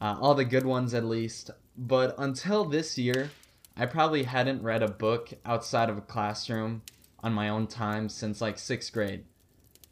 uh, 0.00 0.16
all 0.20 0.36
the 0.36 0.44
good 0.44 0.64
ones 0.64 0.94
at 0.94 1.04
least. 1.04 1.50
But 1.76 2.14
until 2.16 2.64
this 2.64 2.96
year, 2.96 3.28
I 3.76 3.86
probably 3.86 4.22
hadn't 4.22 4.62
read 4.62 4.84
a 4.84 4.88
book 4.88 5.30
outside 5.44 5.90
of 5.90 5.98
a 5.98 6.02
classroom 6.02 6.82
on 7.24 7.32
my 7.32 7.48
own 7.48 7.66
time 7.66 8.08
since 8.08 8.40
like 8.40 8.56
sixth 8.56 8.92
grade. 8.92 9.24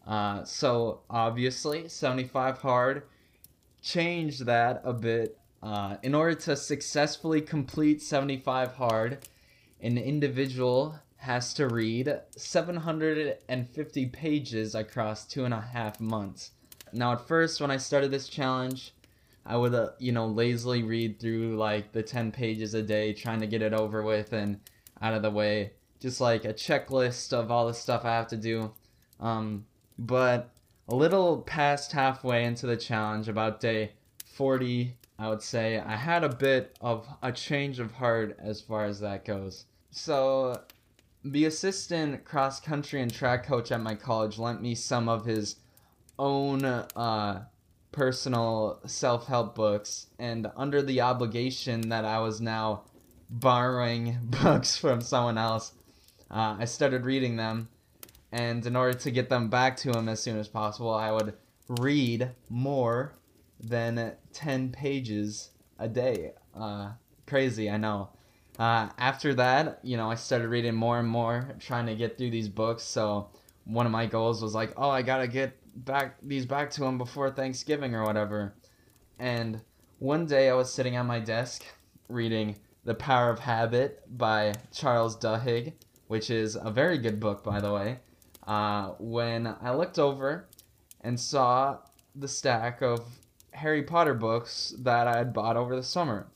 Uh, 0.06 0.44
so 0.44 1.00
obviously, 1.10 1.88
75 1.88 2.58
hard 2.58 3.02
changed 3.82 4.46
that 4.46 4.82
a 4.84 4.92
bit. 4.92 5.36
Uh, 5.60 5.96
in 6.04 6.14
order 6.14 6.34
to 6.34 6.54
successfully 6.56 7.40
complete 7.40 8.00
75 8.00 8.74
hard, 8.74 9.26
an 9.80 9.98
individual 9.98 11.00
has 11.20 11.52
to 11.52 11.68
read 11.68 12.18
750 12.34 14.06
pages 14.06 14.74
across 14.74 15.26
two 15.26 15.44
and 15.44 15.52
a 15.52 15.60
half 15.60 16.00
months. 16.00 16.52
Now, 16.94 17.12
at 17.12 17.28
first, 17.28 17.60
when 17.60 17.70
I 17.70 17.76
started 17.76 18.10
this 18.10 18.26
challenge, 18.26 18.94
I 19.44 19.58
would, 19.58 19.74
uh, 19.74 19.90
you 19.98 20.12
know, 20.12 20.26
lazily 20.26 20.82
read 20.82 21.20
through 21.20 21.58
like 21.58 21.92
the 21.92 22.02
10 22.02 22.32
pages 22.32 22.72
a 22.72 22.82
day, 22.82 23.12
trying 23.12 23.40
to 23.40 23.46
get 23.46 23.60
it 23.60 23.74
over 23.74 24.02
with 24.02 24.32
and 24.32 24.60
out 25.02 25.12
of 25.12 25.20
the 25.20 25.30
way. 25.30 25.72
Just 26.00 26.22
like 26.22 26.46
a 26.46 26.54
checklist 26.54 27.34
of 27.34 27.50
all 27.50 27.66
the 27.66 27.74
stuff 27.74 28.06
I 28.06 28.14
have 28.14 28.28
to 28.28 28.38
do. 28.38 28.72
Um, 29.20 29.66
but 29.98 30.50
a 30.88 30.94
little 30.94 31.42
past 31.42 31.92
halfway 31.92 32.44
into 32.44 32.66
the 32.66 32.78
challenge, 32.78 33.28
about 33.28 33.60
day 33.60 33.92
40, 34.24 34.96
I 35.18 35.28
would 35.28 35.42
say, 35.42 35.78
I 35.78 35.96
had 35.96 36.24
a 36.24 36.30
bit 36.30 36.78
of 36.80 37.06
a 37.22 37.30
change 37.30 37.78
of 37.78 37.92
heart 37.92 38.38
as 38.38 38.62
far 38.62 38.86
as 38.86 39.00
that 39.00 39.26
goes. 39.26 39.66
So, 39.90 40.62
the 41.24 41.44
assistant 41.44 42.24
cross 42.24 42.60
country 42.60 43.00
and 43.00 43.12
track 43.12 43.46
coach 43.46 43.70
at 43.72 43.80
my 43.80 43.94
college 43.94 44.38
lent 44.38 44.62
me 44.62 44.74
some 44.74 45.08
of 45.08 45.24
his 45.24 45.56
own 46.18 46.64
uh, 46.64 47.44
personal 47.92 48.80
self 48.86 49.26
help 49.26 49.54
books, 49.54 50.06
and 50.18 50.50
under 50.56 50.82
the 50.82 51.00
obligation 51.00 51.88
that 51.88 52.04
I 52.04 52.20
was 52.20 52.40
now 52.40 52.84
borrowing 53.28 54.18
books 54.24 54.76
from 54.76 55.00
someone 55.00 55.38
else, 55.38 55.72
uh, 56.30 56.56
I 56.58 56.64
started 56.64 57.04
reading 57.04 57.36
them 57.36 57.68
and 58.32 58.64
in 58.64 58.76
order 58.76 58.96
to 58.96 59.10
get 59.10 59.28
them 59.28 59.48
back 59.48 59.76
to 59.78 59.90
him 59.90 60.08
as 60.08 60.20
soon 60.20 60.38
as 60.38 60.48
possible, 60.48 60.94
I 60.94 61.10
would 61.10 61.34
read 61.68 62.30
more 62.48 63.14
than 63.58 64.14
10 64.32 64.70
pages 64.70 65.50
a 65.78 65.88
day. 65.88 66.32
Uh, 66.54 66.92
crazy, 67.26 67.68
I 67.68 67.76
know. 67.76 68.10
Uh, 68.60 68.90
after 68.98 69.34
that, 69.34 69.80
you 69.82 69.96
know, 69.96 70.10
I 70.10 70.14
started 70.14 70.48
reading 70.48 70.74
more 70.74 70.98
and 70.98 71.08
more, 71.08 71.56
trying 71.58 71.86
to 71.86 71.94
get 71.96 72.18
through 72.18 72.30
these 72.30 72.48
books. 72.48 72.82
So 72.82 73.30
one 73.64 73.86
of 73.86 73.92
my 73.92 74.06
goals 74.06 74.42
was 74.42 74.54
like, 74.54 74.72
oh, 74.76 74.90
I 74.90 75.02
gotta 75.02 75.26
get 75.26 75.56
back 75.84 76.16
these 76.22 76.44
back 76.44 76.70
to 76.72 76.84
him 76.84 76.98
before 76.98 77.30
Thanksgiving 77.30 77.94
or 77.94 78.04
whatever. 78.04 78.54
And 79.18 79.62
one 79.98 80.26
day 80.26 80.50
I 80.50 80.54
was 80.54 80.72
sitting 80.72 80.96
at 80.96 81.06
my 81.06 81.20
desk 81.20 81.64
reading 82.08 82.56
The 82.84 82.94
Power 82.94 83.30
of 83.30 83.38
Habit 83.38 84.04
by 84.18 84.52
Charles 84.72 85.16
Duhigg, 85.16 85.72
which 86.08 86.28
is 86.28 86.54
a 86.54 86.70
very 86.70 86.98
good 86.98 87.18
book, 87.18 87.42
by 87.42 87.60
the 87.60 87.72
way 87.72 88.00
uh, 88.46 88.94
when 88.98 89.54
I 89.62 89.72
looked 89.72 89.98
over 89.98 90.48
and 91.00 91.18
saw 91.18 91.78
the 92.14 92.28
stack 92.28 92.82
of 92.82 93.04
Harry 93.52 93.84
Potter 93.84 94.14
books 94.14 94.74
that 94.78 95.06
I 95.06 95.16
had 95.16 95.32
bought 95.32 95.56
over 95.56 95.76
the 95.76 95.82
summer. 95.82 96.26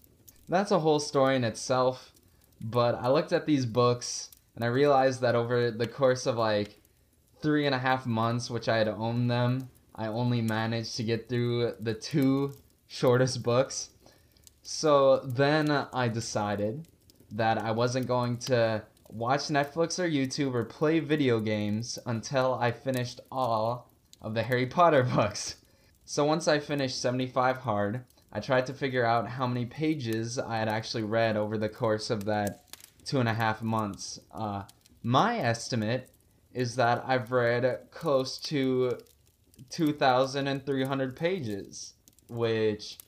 That's 0.48 0.70
a 0.70 0.78
whole 0.78 1.00
story 1.00 1.36
in 1.36 1.44
itself, 1.44 2.12
but 2.64 2.94
I 2.94 3.08
looked 3.08 3.32
at 3.32 3.44
these 3.44 3.66
books 3.66 4.30
and 4.54 4.64
I 4.64 4.68
realized 4.68 5.20
that 5.20 5.34
over 5.34 5.70
the 5.70 5.86
course 5.86 6.24
of 6.24 6.36
like 6.36 6.80
three 7.42 7.66
and 7.66 7.74
a 7.74 7.78
half 7.78 8.06
months, 8.06 8.48
which 8.48 8.70
I 8.70 8.78
had 8.78 8.88
owned 8.88 9.30
them, 9.30 9.68
I 9.94 10.06
only 10.06 10.40
managed 10.40 10.96
to 10.96 11.02
get 11.02 11.28
through 11.28 11.74
the 11.78 11.92
two 11.92 12.54
shortest 12.86 13.42
books. 13.42 13.90
So 14.62 15.18
then 15.18 15.70
I 15.70 16.08
decided 16.08 16.88
that 17.32 17.58
I 17.58 17.70
wasn't 17.70 18.06
going 18.06 18.38
to 18.48 18.82
watch 19.10 19.48
Netflix 19.48 19.98
or 19.98 20.08
YouTube 20.08 20.54
or 20.54 20.64
play 20.64 21.00
video 21.00 21.40
games 21.40 21.98
until 22.06 22.54
I 22.54 22.72
finished 22.72 23.20
all 23.30 23.90
of 24.22 24.32
the 24.32 24.42
Harry 24.42 24.66
Potter 24.66 25.02
books. 25.14 25.56
So 26.06 26.24
once 26.24 26.48
I 26.48 26.60
finished 26.60 26.98
75 26.98 27.58
hard, 27.58 28.04
I 28.34 28.40
tried 28.40 28.66
to 28.66 28.74
figure 28.74 29.04
out 29.04 29.28
how 29.28 29.46
many 29.46 29.64
pages 29.64 30.38
I 30.38 30.58
had 30.58 30.68
actually 30.68 31.04
read 31.04 31.36
over 31.36 31.56
the 31.56 31.68
course 31.68 32.10
of 32.10 32.24
that 32.24 32.64
two 33.04 33.20
and 33.20 33.28
a 33.28 33.34
half 33.34 33.62
months. 33.62 34.18
Uh, 34.32 34.64
my 35.04 35.38
estimate 35.38 36.10
is 36.52 36.74
that 36.76 37.04
I've 37.06 37.30
read 37.30 37.78
close 37.92 38.38
to 38.38 38.98
2,300 39.70 41.16
pages, 41.16 41.94
which 42.28 42.98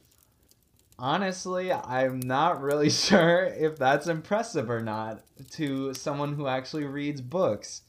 honestly, 0.99 1.73
I'm 1.73 2.21
not 2.21 2.63
really 2.63 2.91
sure 3.09 3.45
if 3.45 3.79
that's 3.79 4.07
impressive 4.07 4.71
or 4.71 4.81
not 4.81 5.23
to 5.53 5.93
someone 5.95 6.35
who 6.35 6.47
actually 6.47 6.85
reads 6.85 7.21
books. 7.21 7.83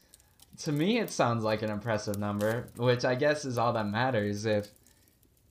To 0.63 0.71
me, 0.71 0.97
it 0.97 1.11
sounds 1.11 1.43
like 1.43 1.61
an 1.61 1.69
impressive 1.69 2.17
number, 2.17 2.69
which 2.77 3.05
I 3.05 3.13
guess 3.13 3.45
is 3.45 3.59
all 3.59 3.73
that 3.73 3.85
matters 3.85 4.45
if, 4.45 4.69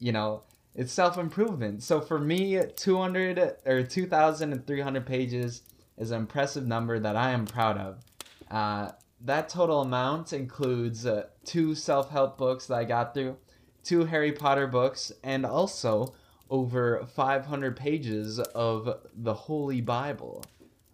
you 0.00 0.10
know, 0.10 0.42
it's 0.76 0.92
self 0.92 1.16
improvement. 1.16 1.82
So 1.82 2.00
for 2.00 2.18
me, 2.18 2.60
200 2.76 3.56
or 3.64 3.82
2,300 3.82 5.06
pages 5.06 5.62
is 5.96 6.10
an 6.10 6.20
impressive 6.20 6.66
number 6.66 6.98
that 6.98 7.16
I 7.16 7.30
am 7.30 7.46
proud 7.46 7.78
of. 7.78 8.04
Uh, 8.50 8.92
that 9.22 9.48
total 9.48 9.80
amount 9.80 10.34
includes 10.34 11.06
uh, 11.06 11.26
two 11.44 11.74
self 11.74 12.10
help 12.10 12.36
books 12.36 12.66
that 12.66 12.74
I 12.74 12.84
got 12.84 13.14
through, 13.14 13.36
two 13.82 14.04
Harry 14.04 14.32
Potter 14.32 14.66
books, 14.66 15.10
and 15.24 15.46
also 15.46 16.14
over 16.50 17.04
500 17.06 17.74
pages 17.74 18.38
of 18.38 19.00
the 19.14 19.34
Holy 19.34 19.80
Bible. 19.80 20.44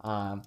Uh, 0.01 0.37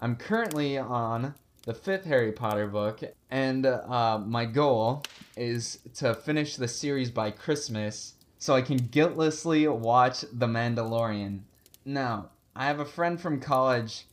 I'm 0.00 0.16
currently 0.16 0.76
on 0.76 1.34
the 1.64 1.74
fifth 1.74 2.04
Harry 2.04 2.32
Potter 2.32 2.66
book, 2.66 3.00
and 3.30 3.64
uh, 3.64 4.20
my 4.26 4.44
goal 4.44 5.04
is 5.36 5.78
to 5.94 6.12
finish 6.14 6.56
the 6.56 6.68
series 6.68 7.10
by 7.10 7.30
Christmas 7.30 8.13
so 8.44 8.54
I 8.54 8.60
can 8.60 8.76
guiltlessly 8.76 9.66
watch 9.66 10.20
The 10.30 10.46
Mandalorian. 10.46 11.44
Now, 11.86 12.28
I 12.54 12.66
have 12.66 12.78
a 12.78 12.84
friend 12.84 13.18
from 13.18 13.40
college 13.40 14.04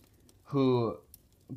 who 0.45 0.99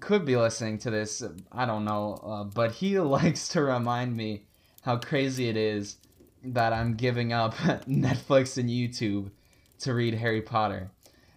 could 0.01 0.25
be 0.25 0.37
listening 0.37 0.79
to 0.79 0.91
this, 0.91 1.23
I 1.53 1.67
don't 1.67 1.85
know, 1.85 2.21
uh, 2.25 2.43
but 2.43 2.73
he 2.73 2.99
likes 3.19 3.47
to 3.51 3.63
remind 3.63 4.17
me 4.17 4.47
how 4.83 4.97
crazy 4.97 5.49
it 5.49 5.57
is 5.57 5.99
that 6.43 6.73
I'm 6.73 6.97
giving 6.97 7.33
up 7.33 7.55
Netflix 7.87 8.59
and 8.59 8.69
YouTube 8.69 9.31
to 9.79 9.95
read 9.95 10.15
Harry 10.15 10.43
Potter. 10.43 10.91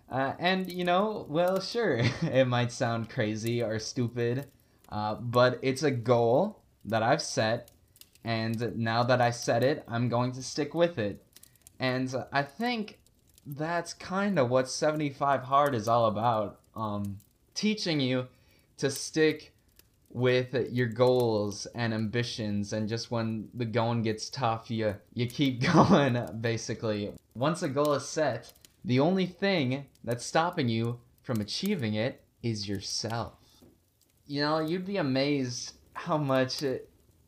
Uh, 0.09 0.33
and, 0.39 0.71
you 0.71 0.85
know, 0.85 1.27
well, 1.29 1.61
sure, 1.61 1.97
it 2.23 2.47
might 2.47 2.71
sound 2.71 3.11
crazy 3.11 3.61
or 3.61 3.77
stupid, 3.77 4.47
uh, 4.89 5.13
but 5.13 5.59
it's 5.61 5.83
a 5.83 5.91
goal 5.91 6.63
that 6.83 7.03
I've 7.03 7.21
set, 7.21 7.69
and 8.23 8.75
now 8.75 9.03
that 9.03 9.21
I 9.21 9.29
set 9.29 9.63
it, 9.63 9.83
I'm 9.87 10.09
going 10.09 10.31
to 10.31 10.41
stick 10.41 10.73
with 10.73 10.97
it. 10.97 11.23
And 11.79 12.13
I 12.31 12.43
think 12.43 12.99
that's 13.45 13.93
kind 13.93 14.37
of 14.37 14.49
what 14.49 14.69
75 14.69 15.43
Hard 15.43 15.75
is 15.75 15.87
all 15.87 16.07
about 16.07 16.59
um, 16.75 17.17
teaching 17.53 17.99
you 17.99 18.27
to 18.77 18.89
stick 18.89 19.53
with 20.09 20.53
your 20.71 20.87
goals 20.87 21.65
and 21.75 21.93
ambitions 21.93 22.73
and 22.73 22.87
just 22.87 23.11
when 23.11 23.49
the 23.53 23.65
going 23.65 24.01
gets 24.01 24.29
tough 24.29 24.71
you 24.71 24.95
you 25.13 25.27
keep 25.27 25.61
going 25.73 26.25
basically. 26.41 27.11
Once 27.35 27.61
a 27.61 27.67
goal 27.67 27.93
is 27.93 28.07
set 28.07 28.53
the 28.85 28.99
only 28.99 29.25
thing 29.25 29.85
that's 30.03 30.25
stopping 30.25 30.69
you 30.69 30.99
from 31.21 31.41
achieving 31.41 31.95
it 31.95 32.23
is 32.41 32.69
yourself. 32.69 33.33
You 34.25 34.41
know 34.41 34.59
you'd 34.59 34.85
be 34.85 34.97
amazed 34.97 35.73
how 35.93 36.17
much 36.17 36.63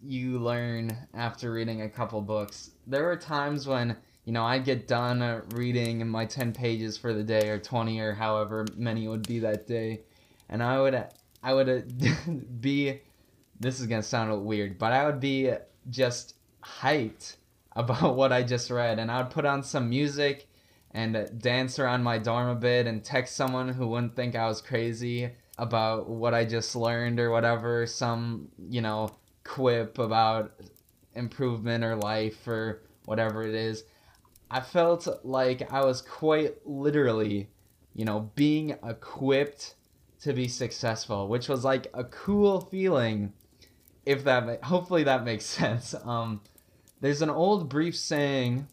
you 0.01 0.39
learn 0.39 0.95
after 1.13 1.51
reading 1.51 1.81
a 1.81 1.89
couple 1.89 2.21
books. 2.21 2.71
There 2.87 3.09
are 3.11 3.17
times 3.17 3.67
when 3.67 3.97
you 4.29 4.33
know 4.33 4.45
I'd 4.45 4.63
get 4.63 4.87
done 4.87 5.23
uh, 5.23 5.41
reading 5.55 6.07
my 6.07 6.25
10 6.25 6.53
pages 6.53 6.97
for 6.97 7.13
the 7.13 7.23
day 7.23 7.49
or 7.49 7.57
20 7.57 7.99
or 7.99 8.13
however 8.13 8.65
many 8.77 9.07
would 9.07 9.27
be 9.27 9.39
that 9.39 9.65
day 9.65 10.01
and 10.49 10.61
i 10.61 10.79
would 10.79 10.93
I 11.41 11.53
would 11.53 11.69
uh, 11.69 12.31
be. 12.59 13.01
This 13.59 13.79
is 13.79 13.87
gonna 13.87 14.03
sound 14.03 14.45
weird, 14.45 14.77
but 14.77 14.93
I 14.93 15.05
would 15.05 15.19
be 15.19 15.51
just 15.89 16.35
hyped 16.63 17.35
about 17.75 18.15
what 18.15 18.31
I 18.31 18.43
just 18.43 18.69
read, 18.69 18.99
and 18.99 19.11
I 19.11 19.21
would 19.21 19.31
put 19.31 19.45
on 19.45 19.63
some 19.63 19.89
music, 19.89 20.47
and 20.91 21.15
uh, 21.15 21.25
dance 21.37 21.79
around 21.79 22.03
my 22.03 22.17
dorm 22.17 22.49
a 22.49 22.55
bit 22.55 22.87
and 22.87 23.03
text 23.03 23.35
someone 23.35 23.69
who 23.69 23.87
wouldn't 23.87 24.15
think 24.15 24.35
I 24.35 24.47
was 24.47 24.61
crazy 24.61 25.29
about 25.57 26.09
what 26.09 26.33
I 26.33 26.45
just 26.45 26.75
learned 26.75 27.19
or 27.19 27.31
whatever, 27.31 27.85
some, 27.85 28.47
you 28.69 28.81
know, 28.81 29.11
quip 29.43 29.99
about 29.99 30.53
improvement 31.15 31.83
or 31.83 31.95
life 31.97 32.47
or 32.47 32.81
whatever 33.05 33.43
it 33.43 33.53
is. 33.53 33.83
I 34.51 34.61
felt 34.61 35.07
like 35.23 35.71
I 35.71 35.85
was 35.85 36.01
quite 36.01 36.55
literally, 36.65 37.49
you 37.93 38.05
know, 38.05 38.31
being 38.35 38.71
equipped 38.83 39.75
to 40.21 40.33
be 40.33 40.47
successful, 40.47 41.27
which 41.27 41.47
was 41.47 41.63
like 41.63 41.87
a 41.93 42.03
cool 42.05 42.61
feeling. 42.61 43.33
If 44.05 44.23
that, 44.23 44.63
hopefully 44.63 45.03
that 45.03 45.23
makes 45.23 45.45
sense. 45.59 45.93
Um, 46.03 46.41
there's 46.99 47.21
an 47.21 47.29
old 47.29 47.69
brief 47.69 47.95
saying 47.95 48.67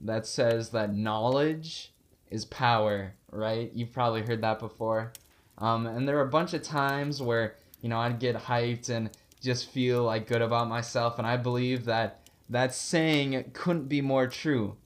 that 0.00 0.26
says 0.26 0.70
that 0.70 0.94
knowledge 0.94 1.92
is 2.30 2.44
power, 2.44 3.14
right? 3.30 3.70
You've 3.74 3.92
probably 3.92 4.22
heard 4.22 4.42
that 4.42 4.58
before. 4.58 5.12
Um, 5.58 5.86
and 5.86 6.06
there 6.08 6.16
were 6.16 6.22
a 6.22 6.28
bunch 6.28 6.54
of 6.54 6.62
times 6.62 7.22
where, 7.22 7.56
you 7.80 7.88
know, 7.88 7.98
I'd 7.98 8.18
get 8.18 8.36
hyped 8.36 8.88
and 8.88 9.10
just 9.40 9.70
feel 9.70 10.04
like 10.04 10.26
good 10.26 10.42
about 10.42 10.68
myself. 10.68 11.18
And 11.18 11.26
I 11.26 11.36
believe 11.36 11.84
that 11.86 12.20
that 12.48 12.74
saying 12.74 13.50
couldn't 13.52 13.88
be 13.88 14.00
more 14.00 14.26
true. 14.26 14.76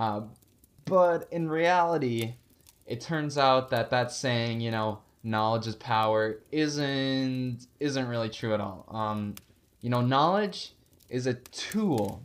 Uh, 0.00 0.22
but 0.86 1.28
in 1.30 1.46
reality, 1.50 2.32
it 2.86 3.02
turns 3.02 3.36
out 3.36 3.68
that 3.68 3.90
that 3.90 4.10
saying, 4.10 4.62
you 4.62 4.70
know, 4.70 5.00
knowledge 5.22 5.66
is 5.66 5.76
power, 5.76 6.40
isn't 6.50 7.66
isn't 7.78 8.08
really 8.08 8.30
true 8.30 8.54
at 8.54 8.62
all. 8.62 8.86
Um, 8.88 9.34
you 9.82 9.90
know, 9.90 10.00
knowledge 10.00 10.72
is 11.10 11.26
a 11.26 11.34
tool. 11.34 12.22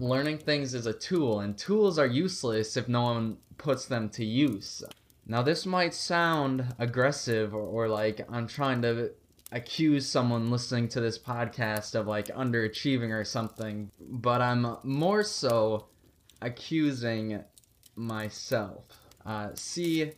Learning 0.00 0.36
things 0.36 0.74
is 0.74 0.86
a 0.86 0.92
tool, 0.92 1.38
and 1.40 1.56
tools 1.56 1.96
are 1.96 2.06
useless 2.06 2.76
if 2.76 2.88
no 2.88 3.02
one 3.02 3.36
puts 3.56 3.86
them 3.86 4.08
to 4.10 4.24
use. 4.24 4.82
Now, 5.24 5.42
this 5.42 5.64
might 5.64 5.94
sound 5.94 6.74
aggressive 6.80 7.54
or, 7.54 7.62
or 7.62 7.88
like 7.88 8.26
I'm 8.28 8.48
trying 8.48 8.82
to 8.82 9.12
accuse 9.52 10.08
someone 10.08 10.50
listening 10.50 10.88
to 10.88 11.00
this 11.00 11.20
podcast 11.20 11.94
of 11.94 12.08
like 12.08 12.26
underachieving 12.28 13.10
or 13.10 13.22
something, 13.22 13.92
but 14.00 14.42
I'm 14.42 14.78
more 14.82 15.22
so 15.22 15.86
accusing 16.42 17.42
myself. 17.96 18.84
Uh, 19.24 19.50
see, 19.54 20.12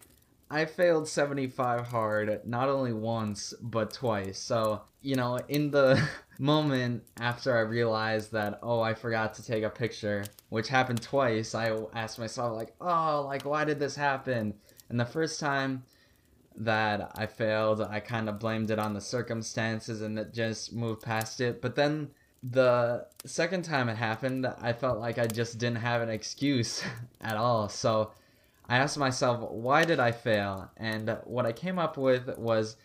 I 0.50 0.66
failed 0.66 1.08
75 1.08 1.86
hard 1.86 2.40
not 2.46 2.68
only 2.68 2.92
once, 2.92 3.54
but 3.60 3.92
twice. 3.92 4.38
So, 4.38 4.82
you 5.02 5.16
know, 5.16 5.38
in 5.48 5.70
the 5.70 6.00
moment 6.38 7.04
after 7.18 7.56
I 7.56 7.60
realized 7.60 8.32
that, 8.32 8.58
oh, 8.62 8.80
I 8.80 8.94
forgot 8.94 9.34
to 9.34 9.44
take 9.44 9.64
a 9.64 9.70
picture, 9.70 10.24
which 10.48 10.68
happened 10.68 11.02
twice, 11.02 11.54
I 11.54 11.76
asked 11.94 12.18
myself, 12.18 12.56
like, 12.56 12.74
oh, 12.80 13.24
like, 13.26 13.44
why 13.44 13.64
did 13.64 13.78
this 13.78 13.96
happen? 13.96 14.54
And 14.88 15.00
the 15.00 15.04
first 15.04 15.40
time 15.40 15.84
that 16.56 17.10
I 17.14 17.26
failed, 17.26 17.80
I 17.80 18.00
kind 18.00 18.28
of 18.28 18.38
blamed 18.38 18.70
it 18.70 18.78
on 18.78 18.94
the 18.94 19.00
circumstances 19.00 20.02
and 20.02 20.18
it 20.18 20.32
just 20.32 20.72
moved 20.72 21.02
past 21.02 21.40
it. 21.40 21.60
But 21.60 21.74
then 21.74 22.10
the 22.50 23.06
second 23.24 23.64
time 23.64 23.88
it 23.88 23.96
happened, 23.96 24.46
I 24.46 24.74
felt 24.74 24.98
like 24.98 25.18
I 25.18 25.26
just 25.26 25.58
didn't 25.58 25.78
have 25.78 26.02
an 26.02 26.10
excuse 26.10 26.84
at 27.20 27.36
all. 27.36 27.68
So 27.68 28.12
I 28.68 28.76
asked 28.76 28.98
myself, 28.98 29.50
why 29.50 29.84
did 29.84 29.98
I 29.98 30.12
fail? 30.12 30.70
And 30.76 31.16
what 31.24 31.46
I 31.46 31.52
came 31.52 31.78
up 31.78 31.96
with 31.96 32.36
was 32.38 32.76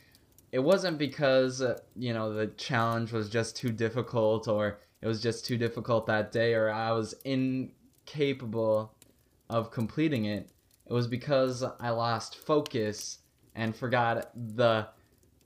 it 0.51 0.59
wasn't 0.59 0.97
because, 0.97 1.61
you 1.95 2.13
know, 2.13 2.33
the 2.33 2.47
challenge 2.47 3.11
was 3.11 3.29
just 3.29 3.55
too 3.55 3.71
difficult 3.71 4.47
or 4.47 4.79
it 5.01 5.07
was 5.07 5.21
just 5.21 5.45
too 5.45 5.57
difficult 5.57 6.05
that 6.07 6.31
day 6.31 6.53
or 6.53 6.69
I 6.69 6.91
was 6.91 7.13
incapable 7.25 8.93
of 9.49 9.71
completing 9.71 10.25
it. 10.25 10.49
It 10.85 10.93
was 10.93 11.07
because 11.07 11.63
I 11.63 11.89
lost 11.89 12.37
focus 12.37 13.19
and 13.55 13.75
forgot 13.75 14.31
the 14.35 14.87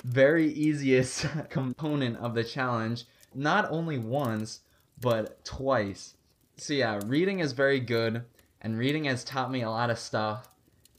very 0.03 0.51
easiest 0.51 1.25
component 1.49 2.17
of 2.17 2.33
the 2.33 2.43
challenge, 2.43 3.05
not 3.35 3.69
only 3.71 3.97
once, 3.97 4.61
but 5.01 5.43
twice. 5.43 6.15
So, 6.57 6.73
yeah, 6.73 6.99
reading 7.05 7.39
is 7.39 7.51
very 7.53 7.79
good, 7.79 8.23
and 8.61 8.77
reading 8.77 9.05
has 9.05 9.23
taught 9.23 9.51
me 9.51 9.63
a 9.63 9.69
lot 9.69 9.89
of 9.89 9.99
stuff, 9.99 10.49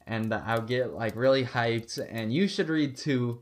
and 0.07 0.33
I'll 0.33 0.63
get 0.63 0.93
like 0.93 1.17
really 1.17 1.45
hyped, 1.45 2.05
and 2.11 2.33
you 2.33 2.49
should 2.49 2.69
read 2.69 2.97
too. 2.97 3.41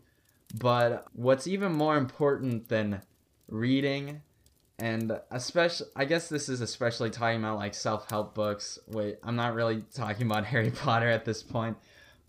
But 0.58 1.06
what's 1.14 1.46
even 1.46 1.72
more 1.72 1.96
important 1.96 2.68
than 2.68 3.00
reading, 3.48 4.20
and 4.78 5.18
especially, 5.30 5.88
I 5.96 6.04
guess 6.04 6.28
this 6.28 6.48
is 6.48 6.60
especially 6.60 7.10
talking 7.10 7.38
about 7.38 7.56
like 7.56 7.74
self 7.74 8.08
help 8.10 8.34
books. 8.34 8.78
Wait, 8.88 9.18
I'm 9.22 9.36
not 9.36 9.54
really 9.54 9.84
talking 9.94 10.26
about 10.26 10.44
Harry 10.52 10.70
Potter 10.70 11.08
at 11.08 11.24
this 11.24 11.42
point 11.42 11.76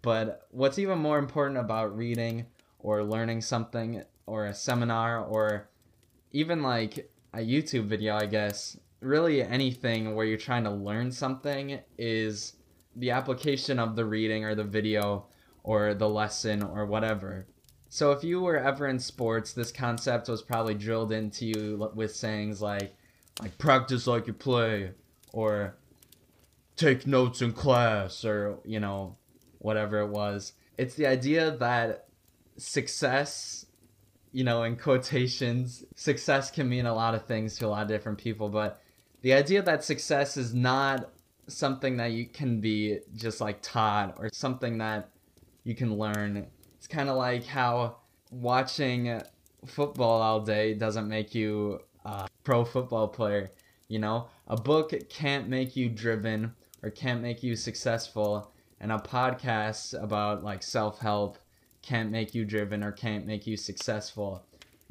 but 0.03 0.47
what's 0.51 0.77
even 0.77 0.99
more 0.99 1.17
important 1.17 1.57
about 1.57 1.97
reading 1.97 2.45
or 2.77 3.03
learning 3.03 3.41
something 3.41 4.03
or 4.27 4.45
a 4.45 4.53
seminar 4.53 5.23
or 5.23 5.69
even 6.33 6.61
like 6.61 7.09
a 7.33 7.39
YouTube 7.39 7.85
video, 7.85 8.15
I 8.15 8.25
guess, 8.25 8.77
really 8.99 9.41
anything 9.41 10.15
where 10.15 10.25
you're 10.25 10.37
trying 10.37 10.63
to 10.65 10.71
learn 10.71 11.11
something 11.11 11.79
is 11.97 12.53
the 12.95 13.11
application 13.11 13.79
of 13.79 13.95
the 13.95 14.05
reading 14.05 14.43
or 14.43 14.55
the 14.55 14.63
video 14.63 15.25
or 15.63 15.93
the 15.93 16.09
lesson 16.09 16.61
or 16.61 16.85
whatever. 16.85 17.47
So 17.89 18.11
if 18.11 18.23
you 18.23 18.41
were 18.41 18.57
ever 18.57 18.87
in 18.87 18.99
sports, 18.99 19.53
this 19.53 19.71
concept 19.71 20.27
was 20.27 20.41
probably 20.41 20.73
drilled 20.73 21.11
into 21.11 21.45
you 21.45 21.91
with 21.93 22.15
sayings 22.15 22.61
like 22.61 22.95
like 23.41 23.57
practice 23.57 24.07
like 24.07 24.27
you 24.27 24.33
play 24.33 24.91
or 25.31 25.75
take 26.75 27.07
notes 27.07 27.41
in 27.41 27.51
class 27.51 28.25
or 28.25 28.59
you 28.65 28.79
know 28.79 29.15
whatever 29.59 29.99
it 29.99 30.09
was. 30.09 30.53
It's 30.77 30.95
the 30.95 31.05
idea 31.05 31.51
that 31.57 32.07
success, 32.57 33.62
you 34.33 34.43
know, 34.43 34.63
in 34.63 34.75
quotations, 34.75 35.85
success 35.95 36.51
can 36.51 36.67
mean 36.67 36.87
a 36.87 36.93
lot 36.93 37.13
of 37.13 37.25
things 37.25 37.55
to 37.57 37.67
a 37.67 37.69
lot 37.69 37.83
of 37.83 37.87
different 37.87 38.17
people, 38.17 38.49
but 38.49 38.81
the 39.21 39.31
idea 39.31 39.61
that 39.61 39.83
success 39.83 40.35
is 40.35 40.53
not 40.53 41.11
something 41.47 41.97
that 41.97 42.11
you 42.11 42.25
can 42.25 42.59
be 42.59 42.99
just 43.15 43.39
like 43.39 43.61
taught 43.61 44.15
or 44.17 44.29
something 44.33 44.79
that 44.79 45.09
you 45.63 45.75
can 45.75 45.97
learn. 45.97 46.47
It's 46.77 46.87
kind 46.87 47.09
of 47.09 47.15
like 47.15 47.45
how 47.45 47.97
watching 48.31 49.21
football 49.65 50.21
all 50.21 50.41
day 50.41 50.73
doesn't 50.73 51.07
make 51.07 51.35
you 51.35 51.79
a 52.03 52.27
pro 52.43 52.65
football 52.65 53.07
player. 53.07 53.51
You 53.87 53.99
know, 53.99 54.29
a 54.47 54.57
book 54.57 54.93
can't 55.09 55.47
make 55.47 55.75
you 55.75 55.89
driven 55.89 56.53
or 56.81 56.89
can't 56.89 57.21
make 57.21 57.43
you 57.43 57.55
successful 57.55 58.51
and 58.79 58.91
a 58.91 58.97
podcast 58.97 60.01
about 60.01 60.43
like 60.43 60.63
self 60.63 60.99
help 60.99 61.37
can't 61.83 62.09
make 62.09 62.33
you 62.33 62.45
driven 62.45 62.83
or 62.83 62.91
can't 62.91 63.27
make 63.27 63.45
you 63.45 63.55
successful. 63.55 64.43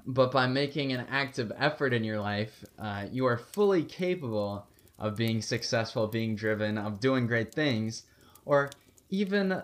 But 0.06 0.30
by 0.30 0.46
making 0.46 0.92
an 0.92 1.06
active 1.10 1.50
effort 1.58 1.92
in 1.92 2.04
your 2.04 2.20
life, 2.20 2.64
uh, 2.78 3.06
you 3.10 3.26
are 3.26 3.38
fully 3.38 3.82
capable 3.82 4.66
of 4.98 5.16
being 5.16 5.42
successful, 5.42 6.06
being 6.06 6.36
driven, 6.36 6.78
of 6.78 7.00
doing 7.00 7.26
great 7.26 7.54
things, 7.54 8.04
or 8.44 8.70
even 9.10 9.62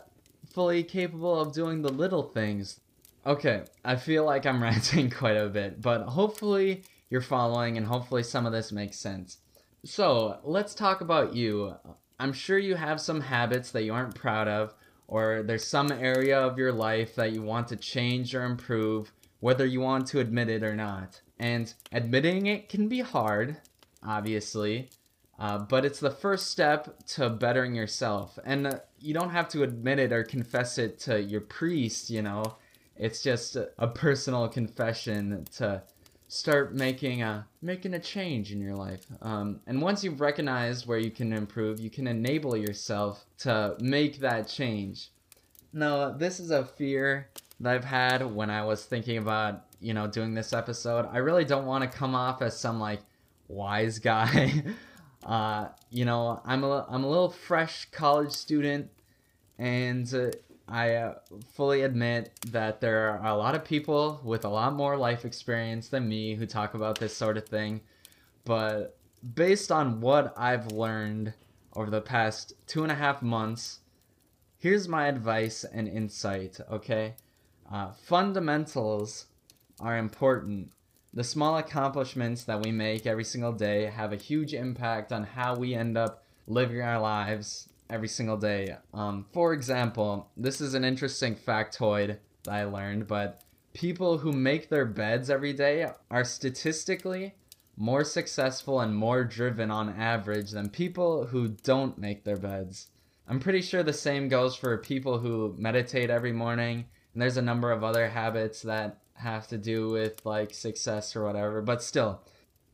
fully 0.52 0.82
capable 0.82 1.40
of 1.40 1.52
doing 1.52 1.82
the 1.82 1.92
little 1.92 2.22
things. 2.22 2.80
Okay, 3.26 3.64
I 3.84 3.96
feel 3.96 4.24
like 4.24 4.46
I'm 4.46 4.62
ranting 4.62 5.10
quite 5.10 5.36
a 5.36 5.48
bit, 5.48 5.80
but 5.82 6.04
hopefully 6.04 6.82
you're 7.10 7.20
following 7.20 7.76
and 7.76 7.86
hopefully 7.86 8.22
some 8.22 8.46
of 8.46 8.52
this 8.52 8.72
makes 8.72 8.98
sense. 8.98 9.38
So, 9.84 10.38
let's 10.42 10.74
talk 10.74 11.00
about 11.00 11.34
you. 11.34 11.74
I'm 12.18 12.32
sure 12.32 12.58
you 12.58 12.74
have 12.74 13.00
some 13.00 13.20
habits 13.20 13.70
that 13.70 13.84
you 13.84 13.94
aren't 13.94 14.14
proud 14.14 14.48
of, 14.48 14.74
or 15.08 15.42
there's 15.42 15.66
some 15.66 15.90
area 15.90 16.38
of 16.38 16.58
your 16.58 16.72
life 16.72 17.14
that 17.16 17.32
you 17.32 17.42
want 17.42 17.66
to 17.68 17.76
change 17.76 18.34
or 18.34 18.44
improve, 18.44 19.10
whether 19.40 19.66
you 19.66 19.80
want 19.80 20.06
to 20.08 20.20
admit 20.20 20.50
it 20.50 20.62
or 20.62 20.76
not. 20.76 21.20
And 21.38 21.72
admitting 21.92 22.46
it 22.46 22.68
can 22.68 22.88
be 22.88 23.00
hard, 23.00 23.56
obviously, 24.06 24.90
uh, 25.38 25.58
but 25.58 25.84
it's 25.84 26.00
the 26.00 26.10
first 26.10 26.50
step 26.50 27.04
to 27.06 27.30
bettering 27.30 27.74
yourself. 27.74 28.38
And 28.44 28.66
uh, 28.66 28.78
you 29.00 29.14
don't 29.14 29.30
have 29.30 29.48
to 29.50 29.62
admit 29.62 29.98
it 29.98 30.12
or 30.12 30.24
confess 30.24 30.78
it 30.78 30.98
to 31.00 31.22
your 31.22 31.40
priest, 31.40 32.10
you 32.10 32.22
know. 32.22 32.56
It's 32.96 33.22
just 33.22 33.56
a, 33.56 33.70
a 33.78 33.86
personal 33.86 34.48
confession 34.48 35.46
to 35.56 35.82
start 36.28 36.74
making 36.74 37.22
a 37.22 37.46
making 37.62 37.94
a 37.94 37.98
change 37.98 38.52
in 38.52 38.60
your 38.60 38.76
life. 38.76 39.04
Um, 39.22 39.60
and 39.66 39.80
once 39.82 40.04
you've 40.04 40.20
recognized 40.20 40.86
where 40.86 40.98
you 40.98 41.10
can 41.10 41.32
improve, 41.32 41.80
you 41.80 41.90
can 41.90 42.06
enable 42.06 42.56
yourself 42.56 43.24
to 43.38 43.76
make 43.80 44.20
that 44.20 44.46
change. 44.46 45.10
Now, 45.72 46.10
this 46.10 46.38
is 46.38 46.50
a 46.50 46.64
fear 46.64 47.28
that 47.60 47.74
I've 47.74 47.84
had 47.84 48.22
when 48.34 48.50
I 48.50 48.64
was 48.64 48.84
thinking 48.84 49.18
about 49.18 49.64
you 49.80 49.94
know 49.94 50.06
doing 50.06 50.34
this 50.34 50.52
episode. 50.52 51.08
I 51.10 51.18
really 51.18 51.44
don't 51.44 51.66
want 51.66 51.90
to 51.90 51.98
come 51.98 52.14
off 52.14 52.42
as 52.42 52.58
some 52.58 52.78
like 52.78 53.00
wise 53.48 53.98
guy. 53.98 54.62
uh, 55.24 55.68
you 55.90 56.04
know, 56.04 56.40
I'm 56.44 56.62
a 56.62 56.86
I'm 56.88 57.04
a 57.04 57.08
little 57.08 57.30
fresh 57.30 57.86
college 57.90 58.32
student, 58.32 58.90
and 59.58 60.12
uh, 60.14 60.30
I 60.68 60.94
uh, 60.94 61.14
fully 61.54 61.83
admit 61.83 62.38
that 62.52 62.81
there 62.81 63.11
are 63.11 63.26
a 63.26 63.37
lot 63.37 63.54
of 63.54 63.64
people 63.64 64.20
with 64.22 64.44
a 64.44 64.48
lot 64.48 64.74
more 64.74 64.96
life 64.96 65.24
experience 65.24 65.88
than 65.88 66.09
me 66.09 66.35
who 66.35 66.46
talk 66.46 66.74
about 66.74 66.98
this 66.98 67.16
sort 67.16 67.37
of 67.37 67.46
thing. 67.46 67.81
But 68.44 68.98
based 69.35 69.72
on 69.72 70.00
what 70.00 70.35
I've 70.37 70.72
learned 70.72 71.33
over 71.78 71.90
the 71.90 72.00
past 72.00 72.52
two 72.66 72.83
and 72.83 72.90
a 72.90 72.96
half 72.96 73.22
months. 73.22 73.78
Here's 74.59 74.88
my 74.88 75.07
advice 75.07 75.64
and 75.64 75.87
insight, 75.87 76.59
okay? 76.70 77.14
Uh, 77.70 77.92
fundamentals 77.92 79.26
are 79.78 79.96
important. 79.96 80.72
The 81.14 81.22
small 81.22 81.57
accomplishments 81.57 82.42
that 82.44 82.61
we 82.61 82.72
make 82.72 83.07
every 83.07 83.22
single 83.22 83.52
day 83.52 83.85
have 83.85 84.12
a 84.12 84.16
huge 84.16 84.54
impact 84.54 85.12
on 85.12 85.22
how 85.22 85.54
we 85.54 85.74
end 85.74 85.96
up 85.96 86.24
living 86.48 86.83
our 86.83 87.00
lives 87.00 87.68
every 87.90 88.09
single 88.09 88.37
day. 88.37 88.77
Um, 88.92 89.27
for 89.33 89.53
example, 89.53 90.31
this 90.37 90.61
is 90.61 90.74
an 90.74 90.85
interesting 90.85 91.35
factoid 91.35 92.18
that 92.44 92.55
I 92.55 92.64
learned, 92.64 93.07
but 93.07 93.42
people 93.74 94.18
who 94.18 94.33
make 94.33 94.68
their 94.68 94.85
beds 94.85 95.31
every 95.31 95.53
day 95.53 95.88
are 96.11 96.24
statistically 96.24 97.35
more 97.77 98.03
successful 98.05 98.81
and 98.81 98.94
more 98.94 99.22
driven 99.22 99.70
on 99.70 99.88
average 99.90 100.51
than 100.51 100.68
people 100.68 101.27
who 101.27 101.48
don't 101.48 101.96
make 101.96 102.24
their 102.24 102.37
beds. 102.37 102.88
I'm 103.29 103.38
pretty 103.38 103.62
sure 103.62 103.83
the 103.83 103.92
same 103.92 104.29
goes 104.29 104.57
for 104.57 104.77
people 104.79 105.18
who 105.18 105.55
meditate 105.57 106.11
every 106.11 106.33
morning, 106.33 106.87
and 107.12 107.22
there's 107.22 107.37
a 107.37 107.42
number 107.42 107.70
of 107.70 107.85
other 107.85 108.09
habits 108.09 108.62
that 108.62 108.98
have 109.14 109.46
to 109.48 109.59
do 109.59 109.90
with 109.90 110.24
like 110.24 110.55
success 110.55 111.14
or 111.14 111.24
whatever, 111.24 111.61
but 111.61 111.83
still, 111.83 112.20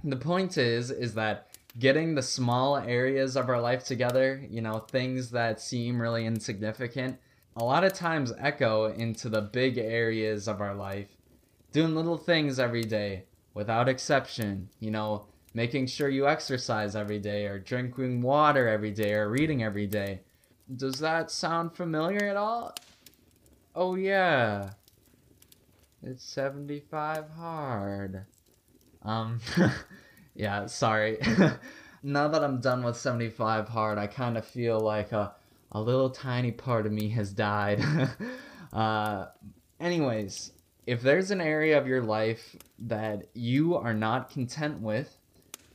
the 0.03 0.17
point 0.17 0.59
is 0.59 0.91
is 0.91 1.15
that 1.15 1.49
getting 1.79 2.15
the 2.15 2.23
small 2.23 2.77
areas 2.77 3.37
of 3.37 3.49
our 3.49 3.61
life 3.61 3.85
together, 3.85 4.45
you 4.49 4.61
know, 4.61 4.79
things 4.79 5.31
that 5.31 5.61
seem 5.61 6.01
really 6.01 6.25
insignificant, 6.25 7.19
a 7.57 7.65
lot 7.65 7.85
of 7.85 7.93
times 7.93 8.33
echo 8.39 8.87
into 8.87 9.29
the 9.29 9.43
big 9.43 9.79
areas 9.79 10.49
of 10.49 10.61
our 10.61 10.75
life. 10.75 11.09
Doing 11.73 11.95
little 11.95 12.17
things 12.17 12.59
every 12.59 12.85
day, 12.85 13.25
without 13.53 13.89
exception, 13.89 14.69
you 14.79 14.91
know, 14.91 15.27
making 15.53 15.87
sure 15.87 16.09
you 16.09 16.29
exercise 16.29 16.95
every 16.95 17.19
day, 17.19 17.47
or 17.47 17.59
drinking 17.59 18.23
water 18.23 18.69
every 18.69 18.91
day, 18.91 19.13
or 19.15 19.29
reading 19.29 19.63
every 19.63 19.87
day. 19.87 20.21
Does 20.75 21.01
that 21.01 21.31
sound 21.31 21.75
familiar 21.75 22.29
at 22.29 22.37
all? 22.37 22.75
Oh, 23.75 23.97
yeah. 23.97 24.71
It's 26.03 26.25
75 26.25 27.31
hard. 27.31 28.27
Um, 29.03 29.41
yeah, 30.35 30.67
sorry. 30.67 31.19
now 32.03 32.29
that 32.29 32.43
I'm 32.45 32.61
done 32.61 32.85
with 32.85 32.97
75 32.97 33.69
hard, 33.69 33.99
I 33.99 34.07
kind 34.07 34.37
of 34.37 34.45
feel 34.45 34.81
like 34.81 35.13
a, 35.13 35.35
a 35.73 35.81
little 35.81 36.11
tiny 36.11 36.51
part 36.51 36.87
of 36.87 36.93
me 36.93 37.09
has 37.11 37.33
died. 37.33 37.83
uh, 38.73 39.27
anyways, 39.81 40.53
if 40.87 41.01
there's 41.03 41.31
an 41.31 41.41
area 41.41 41.79
of 41.79 41.87
your 41.87 42.03
life 42.03 42.57
that 42.79 43.29
you 43.35 43.77
are 43.77 43.95
not 43.95 44.31
content 44.31 44.81
with, 44.81 45.17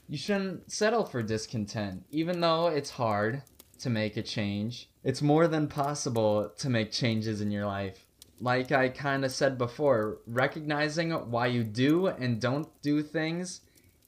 you 0.08 0.18
shouldn't 0.18 0.72
settle 0.72 1.06
for 1.06 1.22
discontent, 1.22 2.04
even 2.12 2.42
though 2.42 2.68
it's 2.68 2.90
hard 2.90 3.44
to 3.80 3.90
make 3.90 4.18
a 4.18 4.24
change. 4.24 4.90
It's 5.04 5.22
more 5.22 5.48
than 5.48 5.68
possible 5.68 6.52
to 6.58 6.70
make 6.70 6.92
changes 6.92 7.42
in 7.42 7.52
your 7.52 7.66
life. 7.66 8.06
Like 8.42 8.72
I 8.72 8.90
kind 8.90 9.26
of 9.26 9.32
said 9.32 9.58
before, 9.58 10.20
recognizing 10.26 11.12
why 11.12 11.48
you 11.48 11.64
do 11.64 12.08
and 12.08 12.40
don't 12.40 12.70
do 12.82 13.02
things 13.02 13.62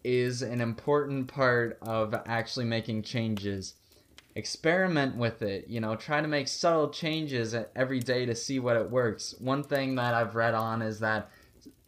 is 0.03 0.41
an 0.41 0.61
important 0.61 1.27
part 1.27 1.77
of 1.81 2.13
actually 2.25 2.65
making 2.65 3.03
changes. 3.03 3.75
Experiment 4.35 5.17
with 5.17 5.41
it, 5.41 5.67
you 5.67 5.81
know, 5.81 5.95
try 5.95 6.21
to 6.21 6.27
make 6.27 6.47
subtle 6.47 6.89
changes 6.89 7.55
every 7.75 7.99
day 7.99 8.25
to 8.25 8.33
see 8.33 8.59
what 8.59 8.77
it 8.77 8.89
works. 8.89 9.35
One 9.39 9.63
thing 9.63 9.95
that 9.95 10.13
I've 10.13 10.35
read 10.35 10.53
on 10.53 10.81
is 10.81 10.99
that, 11.01 11.29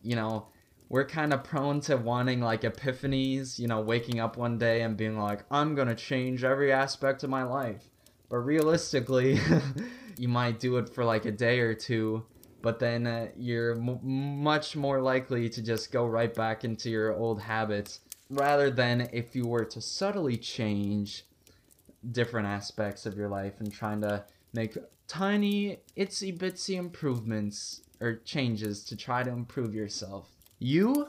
you 0.02 0.16
know, 0.16 0.48
we're 0.90 1.06
kind 1.06 1.34
of 1.34 1.44
prone 1.44 1.80
to 1.82 1.98
wanting 1.98 2.42
like 2.42 2.62
epiphanies, 2.62 3.58
you 3.58 3.68
know, 3.68 3.82
waking 3.82 4.20
up 4.20 4.38
one 4.38 4.58
day 4.58 4.82
and 4.82 4.96
being 4.96 5.18
like, 5.18 5.44
I'm 5.50 5.74
going 5.74 5.88
to 5.88 5.96
change 5.96 6.44
every 6.44 6.72
aspect 6.72 7.24
of 7.24 7.30
my 7.30 7.44
life. 7.44 7.90
But 8.30 8.38
realistically, 8.38 9.40
you 10.18 10.28
might 10.28 10.60
do 10.60 10.78
it 10.78 10.90
for 10.90 11.04
like 11.04 11.26
a 11.26 11.32
day 11.32 11.62
or 11.62 11.74
two, 11.74 12.26
but 12.62 12.80
then 12.80 13.08
uh, 13.08 13.28
you're 13.36 13.76
much 13.76 14.76
more 14.76 15.02
likely 15.02 15.50
to 15.50 15.62
just 15.62 15.92
go 15.92 16.06
right 16.06 16.34
back 16.34 16.64
into 16.64 16.90
your 16.90 17.14
old 17.14 17.42
habits 17.42 18.02
rather 18.36 18.70
than 18.70 19.10
if 19.14 19.36
you 19.36 19.48
were 19.48 19.66
to 19.66 19.82
subtly 19.82 20.38
change 20.38 21.26
different 22.12 22.48
aspects 22.48 23.06
of 23.06 23.16
your 23.16 23.30
life 23.30 23.60
and 23.60 23.72
trying 23.72 24.02
to 24.02 24.26
make 24.54 24.78
tiny 25.08 25.78
itsy 25.98 26.38
bitsy 26.38 26.76
improvements 26.76 27.82
or 28.02 28.16
changes 28.26 28.84
to 28.84 28.96
try 28.96 29.24
to 29.24 29.30
improve 29.30 29.74
yourself. 29.74 30.30
You 30.60 31.08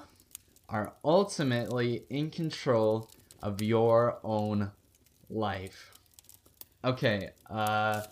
are 0.69 0.95
ultimately 1.05 2.05
in 2.11 2.31
control 2.31 3.11
of 3.43 3.61
your 3.61 4.19
own 4.23 4.71
life. 5.29 5.93
Okay, 6.85 7.31
uh, 7.51 8.03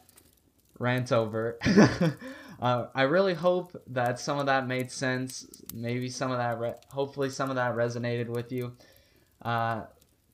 rant 0.78 1.12
over. 1.12 1.58
uh, 2.60 2.86
I 2.94 3.02
really 3.02 3.34
hope 3.34 3.76
that 3.88 4.18
some 4.18 4.38
of 4.38 4.46
that 4.46 4.66
made 4.66 4.90
sense. 4.90 5.46
Maybe 5.74 6.08
some 6.08 6.30
of 6.30 6.38
that, 6.38 6.84
hopefully, 6.88 7.30
some 7.30 7.50
of 7.50 7.56
that 7.56 7.74
resonated 7.74 8.28
with 8.28 8.50
you. 8.50 8.76
Uh, 9.42 9.82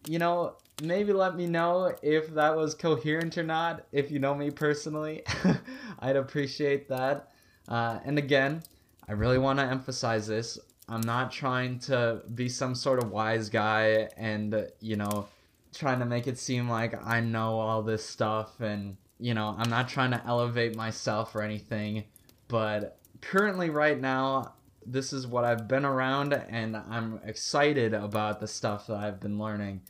you 0.07 0.19
know, 0.19 0.57
maybe 0.83 1.13
let 1.13 1.37
me 1.37 1.47
know 1.47 1.95
if 2.03 2.33
that 2.35 2.57
was 2.57 2.75
coherent 2.75 3.37
or 3.37 3.43
not. 3.43 3.87
If 3.93 4.11
you 4.11 4.19
know 4.19 4.35
me 4.35 4.51
personally, 4.51 5.23
I'd 5.99 6.17
appreciate 6.17 6.89
that. 6.89 7.33
Uh, 7.67 7.99
and 8.05 8.19
again, 8.19 8.63
I 9.09 9.13
really 9.13 9.39
want 9.39 9.59
to 9.59 9.65
emphasize 9.65 10.27
this. 10.27 10.59
I'm 10.89 11.03
not 11.03 11.31
trying 11.31 11.81
to 11.81 12.23
be 12.35 12.49
some 12.49 12.75
sort 12.75 13.03
of 13.03 13.11
wise 13.11 13.51
guy 13.51 14.09
and, 14.17 14.69
you 14.81 14.97
know, 14.97 15.27
trying 15.75 15.99
to 15.99 16.07
make 16.07 16.27
it 16.27 16.39
seem 16.39 16.69
like 16.69 16.95
I 17.05 17.21
know 17.21 17.59
all 17.59 17.83
this 17.83 18.05
stuff 18.05 18.61
and 18.61 18.97
you 19.19 19.35
know, 19.35 19.55
I'm 19.59 19.69
not 19.69 19.89
trying 19.89 20.13
to 20.13 20.23
elevate 20.27 20.77
myself 20.77 21.35
or 21.35 21.43
anything, 21.43 22.05
but 22.47 22.99
currently 23.21 23.71
right 23.71 24.01
now 24.01 24.55
this 24.91 25.13
is 25.13 25.27
what 25.27 25.45
I've 25.45 25.69
been 25.69 25.85
around 25.85 26.33
and 26.33 26.77
I'm 26.77 27.21
excited 27.25 27.93
about 27.93 28.41
the 28.41 28.49
stuff 28.49 28.87
that 28.87 28.97
I've 28.97 29.21
been 29.21 29.39
learning. 29.39 29.83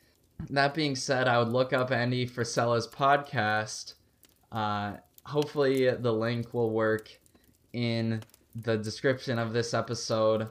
That 0.50 0.74
being 0.74 0.96
said, 0.96 1.28
I 1.28 1.38
would 1.38 1.48
look 1.48 1.72
up 1.72 1.90
Andy 1.90 2.26
Frisella's 2.26 2.86
podcast. 2.86 3.94
Uh, 4.50 4.94
hopefully 5.24 5.90
the 5.90 6.12
link 6.12 6.52
will 6.52 6.70
work 6.70 7.10
in 7.72 8.22
the 8.54 8.76
description 8.76 9.38
of 9.38 9.52
this 9.52 9.72
episode. 9.72 10.48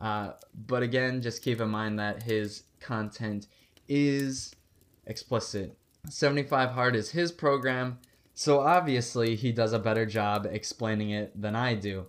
Uh, 0.00 0.32
but 0.66 0.82
again, 0.82 1.22
just 1.22 1.42
keep 1.42 1.60
in 1.60 1.68
mind 1.68 1.98
that 1.98 2.22
his 2.22 2.64
content 2.80 3.46
is 3.88 4.54
explicit. 5.06 5.76
75 6.08 6.70
Hard 6.70 6.96
is 6.96 7.10
his 7.10 7.32
program, 7.32 7.98
so 8.34 8.60
obviously 8.60 9.36
he 9.36 9.52
does 9.52 9.72
a 9.72 9.78
better 9.78 10.04
job 10.04 10.46
explaining 10.50 11.10
it 11.10 11.40
than 11.40 11.56
I 11.56 11.74
do. 11.74 12.06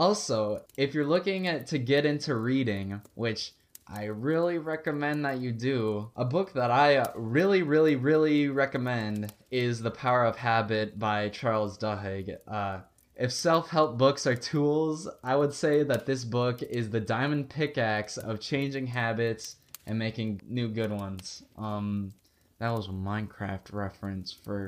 Also, 0.00 0.64
if 0.78 0.94
you're 0.94 1.04
looking 1.04 1.46
at 1.46 1.66
to 1.66 1.76
get 1.76 2.06
into 2.06 2.34
reading, 2.34 3.02
which 3.16 3.52
I 3.86 4.04
really 4.04 4.56
recommend 4.56 5.26
that 5.26 5.40
you 5.40 5.52
do, 5.52 6.10
a 6.16 6.24
book 6.24 6.54
that 6.54 6.70
I 6.70 7.04
really, 7.14 7.62
really, 7.62 7.96
really 7.96 8.48
recommend 8.48 9.30
is 9.50 9.82
The 9.82 9.90
Power 9.90 10.24
of 10.24 10.36
Habit 10.36 10.98
by 10.98 11.28
Charles 11.28 11.76
Duhigg. 11.76 12.34
Uh, 12.48 12.78
if 13.14 13.30
self 13.30 13.68
help 13.68 13.98
books 13.98 14.26
are 14.26 14.34
tools, 14.34 15.06
I 15.22 15.36
would 15.36 15.52
say 15.52 15.82
that 15.82 16.06
this 16.06 16.24
book 16.24 16.62
is 16.62 16.88
the 16.88 17.00
diamond 17.00 17.50
pickaxe 17.50 18.16
of 18.16 18.40
changing 18.40 18.86
habits 18.86 19.56
and 19.86 19.98
making 19.98 20.40
new 20.48 20.68
good 20.68 20.92
ones. 20.92 21.42
Um, 21.58 22.14
that 22.58 22.70
was 22.70 22.86
a 22.86 22.92
Minecraft 22.92 23.70
reference 23.74 24.32
for 24.32 24.64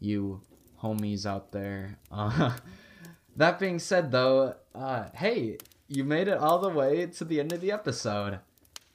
you 0.00 0.40
homies 0.82 1.26
out 1.26 1.52
there. 1.52 1.98
Uh, 2.10 2.56
that 3.36 3.58
being 3.58 3.78
said, 3.78 4.12
though, 4.12 4.54
uh, 4.74 5.08
hey, 5.14 5.58
you 5.88 6.04
made 6.04 6.28
it 6.28 6.38
all 6.38 6.58
the 6.58 6.68
way 6.68 7.06
to 7.06 7.24
the 7.24 7.40
end 7.40 7.52
of 7.52 7.60
the 7.60 7.72
episode. 7.72 8.38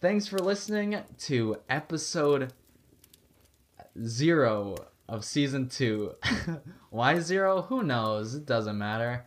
Thanks 0.02 0.28
for 0.28 0.40
listening 0.40 0.98
to 1.20 1.58
episode 1.70 2.54
zero 4.04 4.76
of 5.08 5.24
season 5.24 5.70
two. 5.70 6.16
Why 6.90 7.20
zero? 7.20 7.64
Who 7.64 7.84
knows? 7.84 8.36
It 8.36 8.46
doesn't 8.46 8.78
matter. 8.78 9.26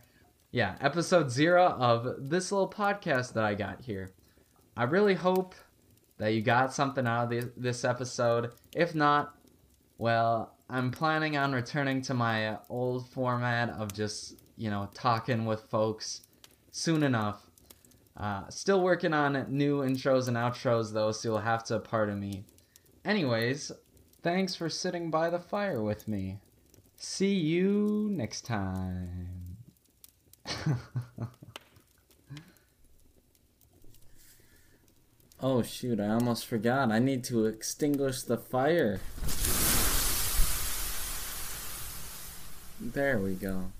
Yeah, 0.51 0.75
episode 0.81 1.31
zero 1.31 1.65
of 1.65 2.29
this 2.29 2.51
little 2.51 2.69
podcast 2.69 3.33
that 3.33 3.45
I 3.45 3.55
got 3.55 3.81
here. 3.81 4.11
I 4.75 4.83
really 4.83 5.13
hope 5.13 5.55
that 6.17 6.33
you 6.33 6.41
got 6.41 6.73
something 6.73 7.07
out 7.07 7.31
of 7.31 7.51
this 7.55 7.85
episode. 7.85 8.51
If 8.75 8.93
not, 8.93 9.35
well, 9.97 10.55
I'm 10.69 10.91
planning 10.91 11.37
on 11.37 11.53
returning 11.53 12.01
to 12.03 12.13
my 12.13 12.57
old 12.69 13.09
format 13.09 13.69
of 13.69 13.93
just, 13.93 14.35
you 14.57 14.69
know, 14.69 14.89
talking 14.93 15.45
with 15.45 15.61
folks 15.69 16.21
soon 16.71 17.03
enough. 17.03 17.47
Uh, 18.17 18.47
still 18.49 18.81
working 18.81 19.13
on 19.13 19.45
new 19.49 19.81
intros 19.81 20.27
and 20.27 20.35
outros 20.37 20.93
though, 20.93 21.11
so 21.11 21.29
you'll 21.29 21.39
have 21.39 21.63
to 21.65 21.79
pardon 21.79 22.19
me. 22.19 22.43
Anyways, 23.03 23.71
thanks 24.21 24.55
for 24.55 24.69
sitting 24.69 25.09
by 25.09 25.29
the 25.29 25.39
fire 25.39 25.81
with 25.81 26.07
me. 26.07 26.37
See 26.97 27.33
you 27.33 28.09
next 28.11 28.45
time. 28.45 29.57
oh 35.39 35.63
shoot, 35.63 35.99
I 35.99 36.09
almost 36.09 36.45
forgot. 36.45 36.91
I 36.91 36.99
need 36.99 37.23
to 37.25 37.45
extinguish 37.45 38.21
the 38.23 38.37
fire. 38.37 38.99
There 42.79 43.19
we 43.19 43.35
go. 43.35 43.71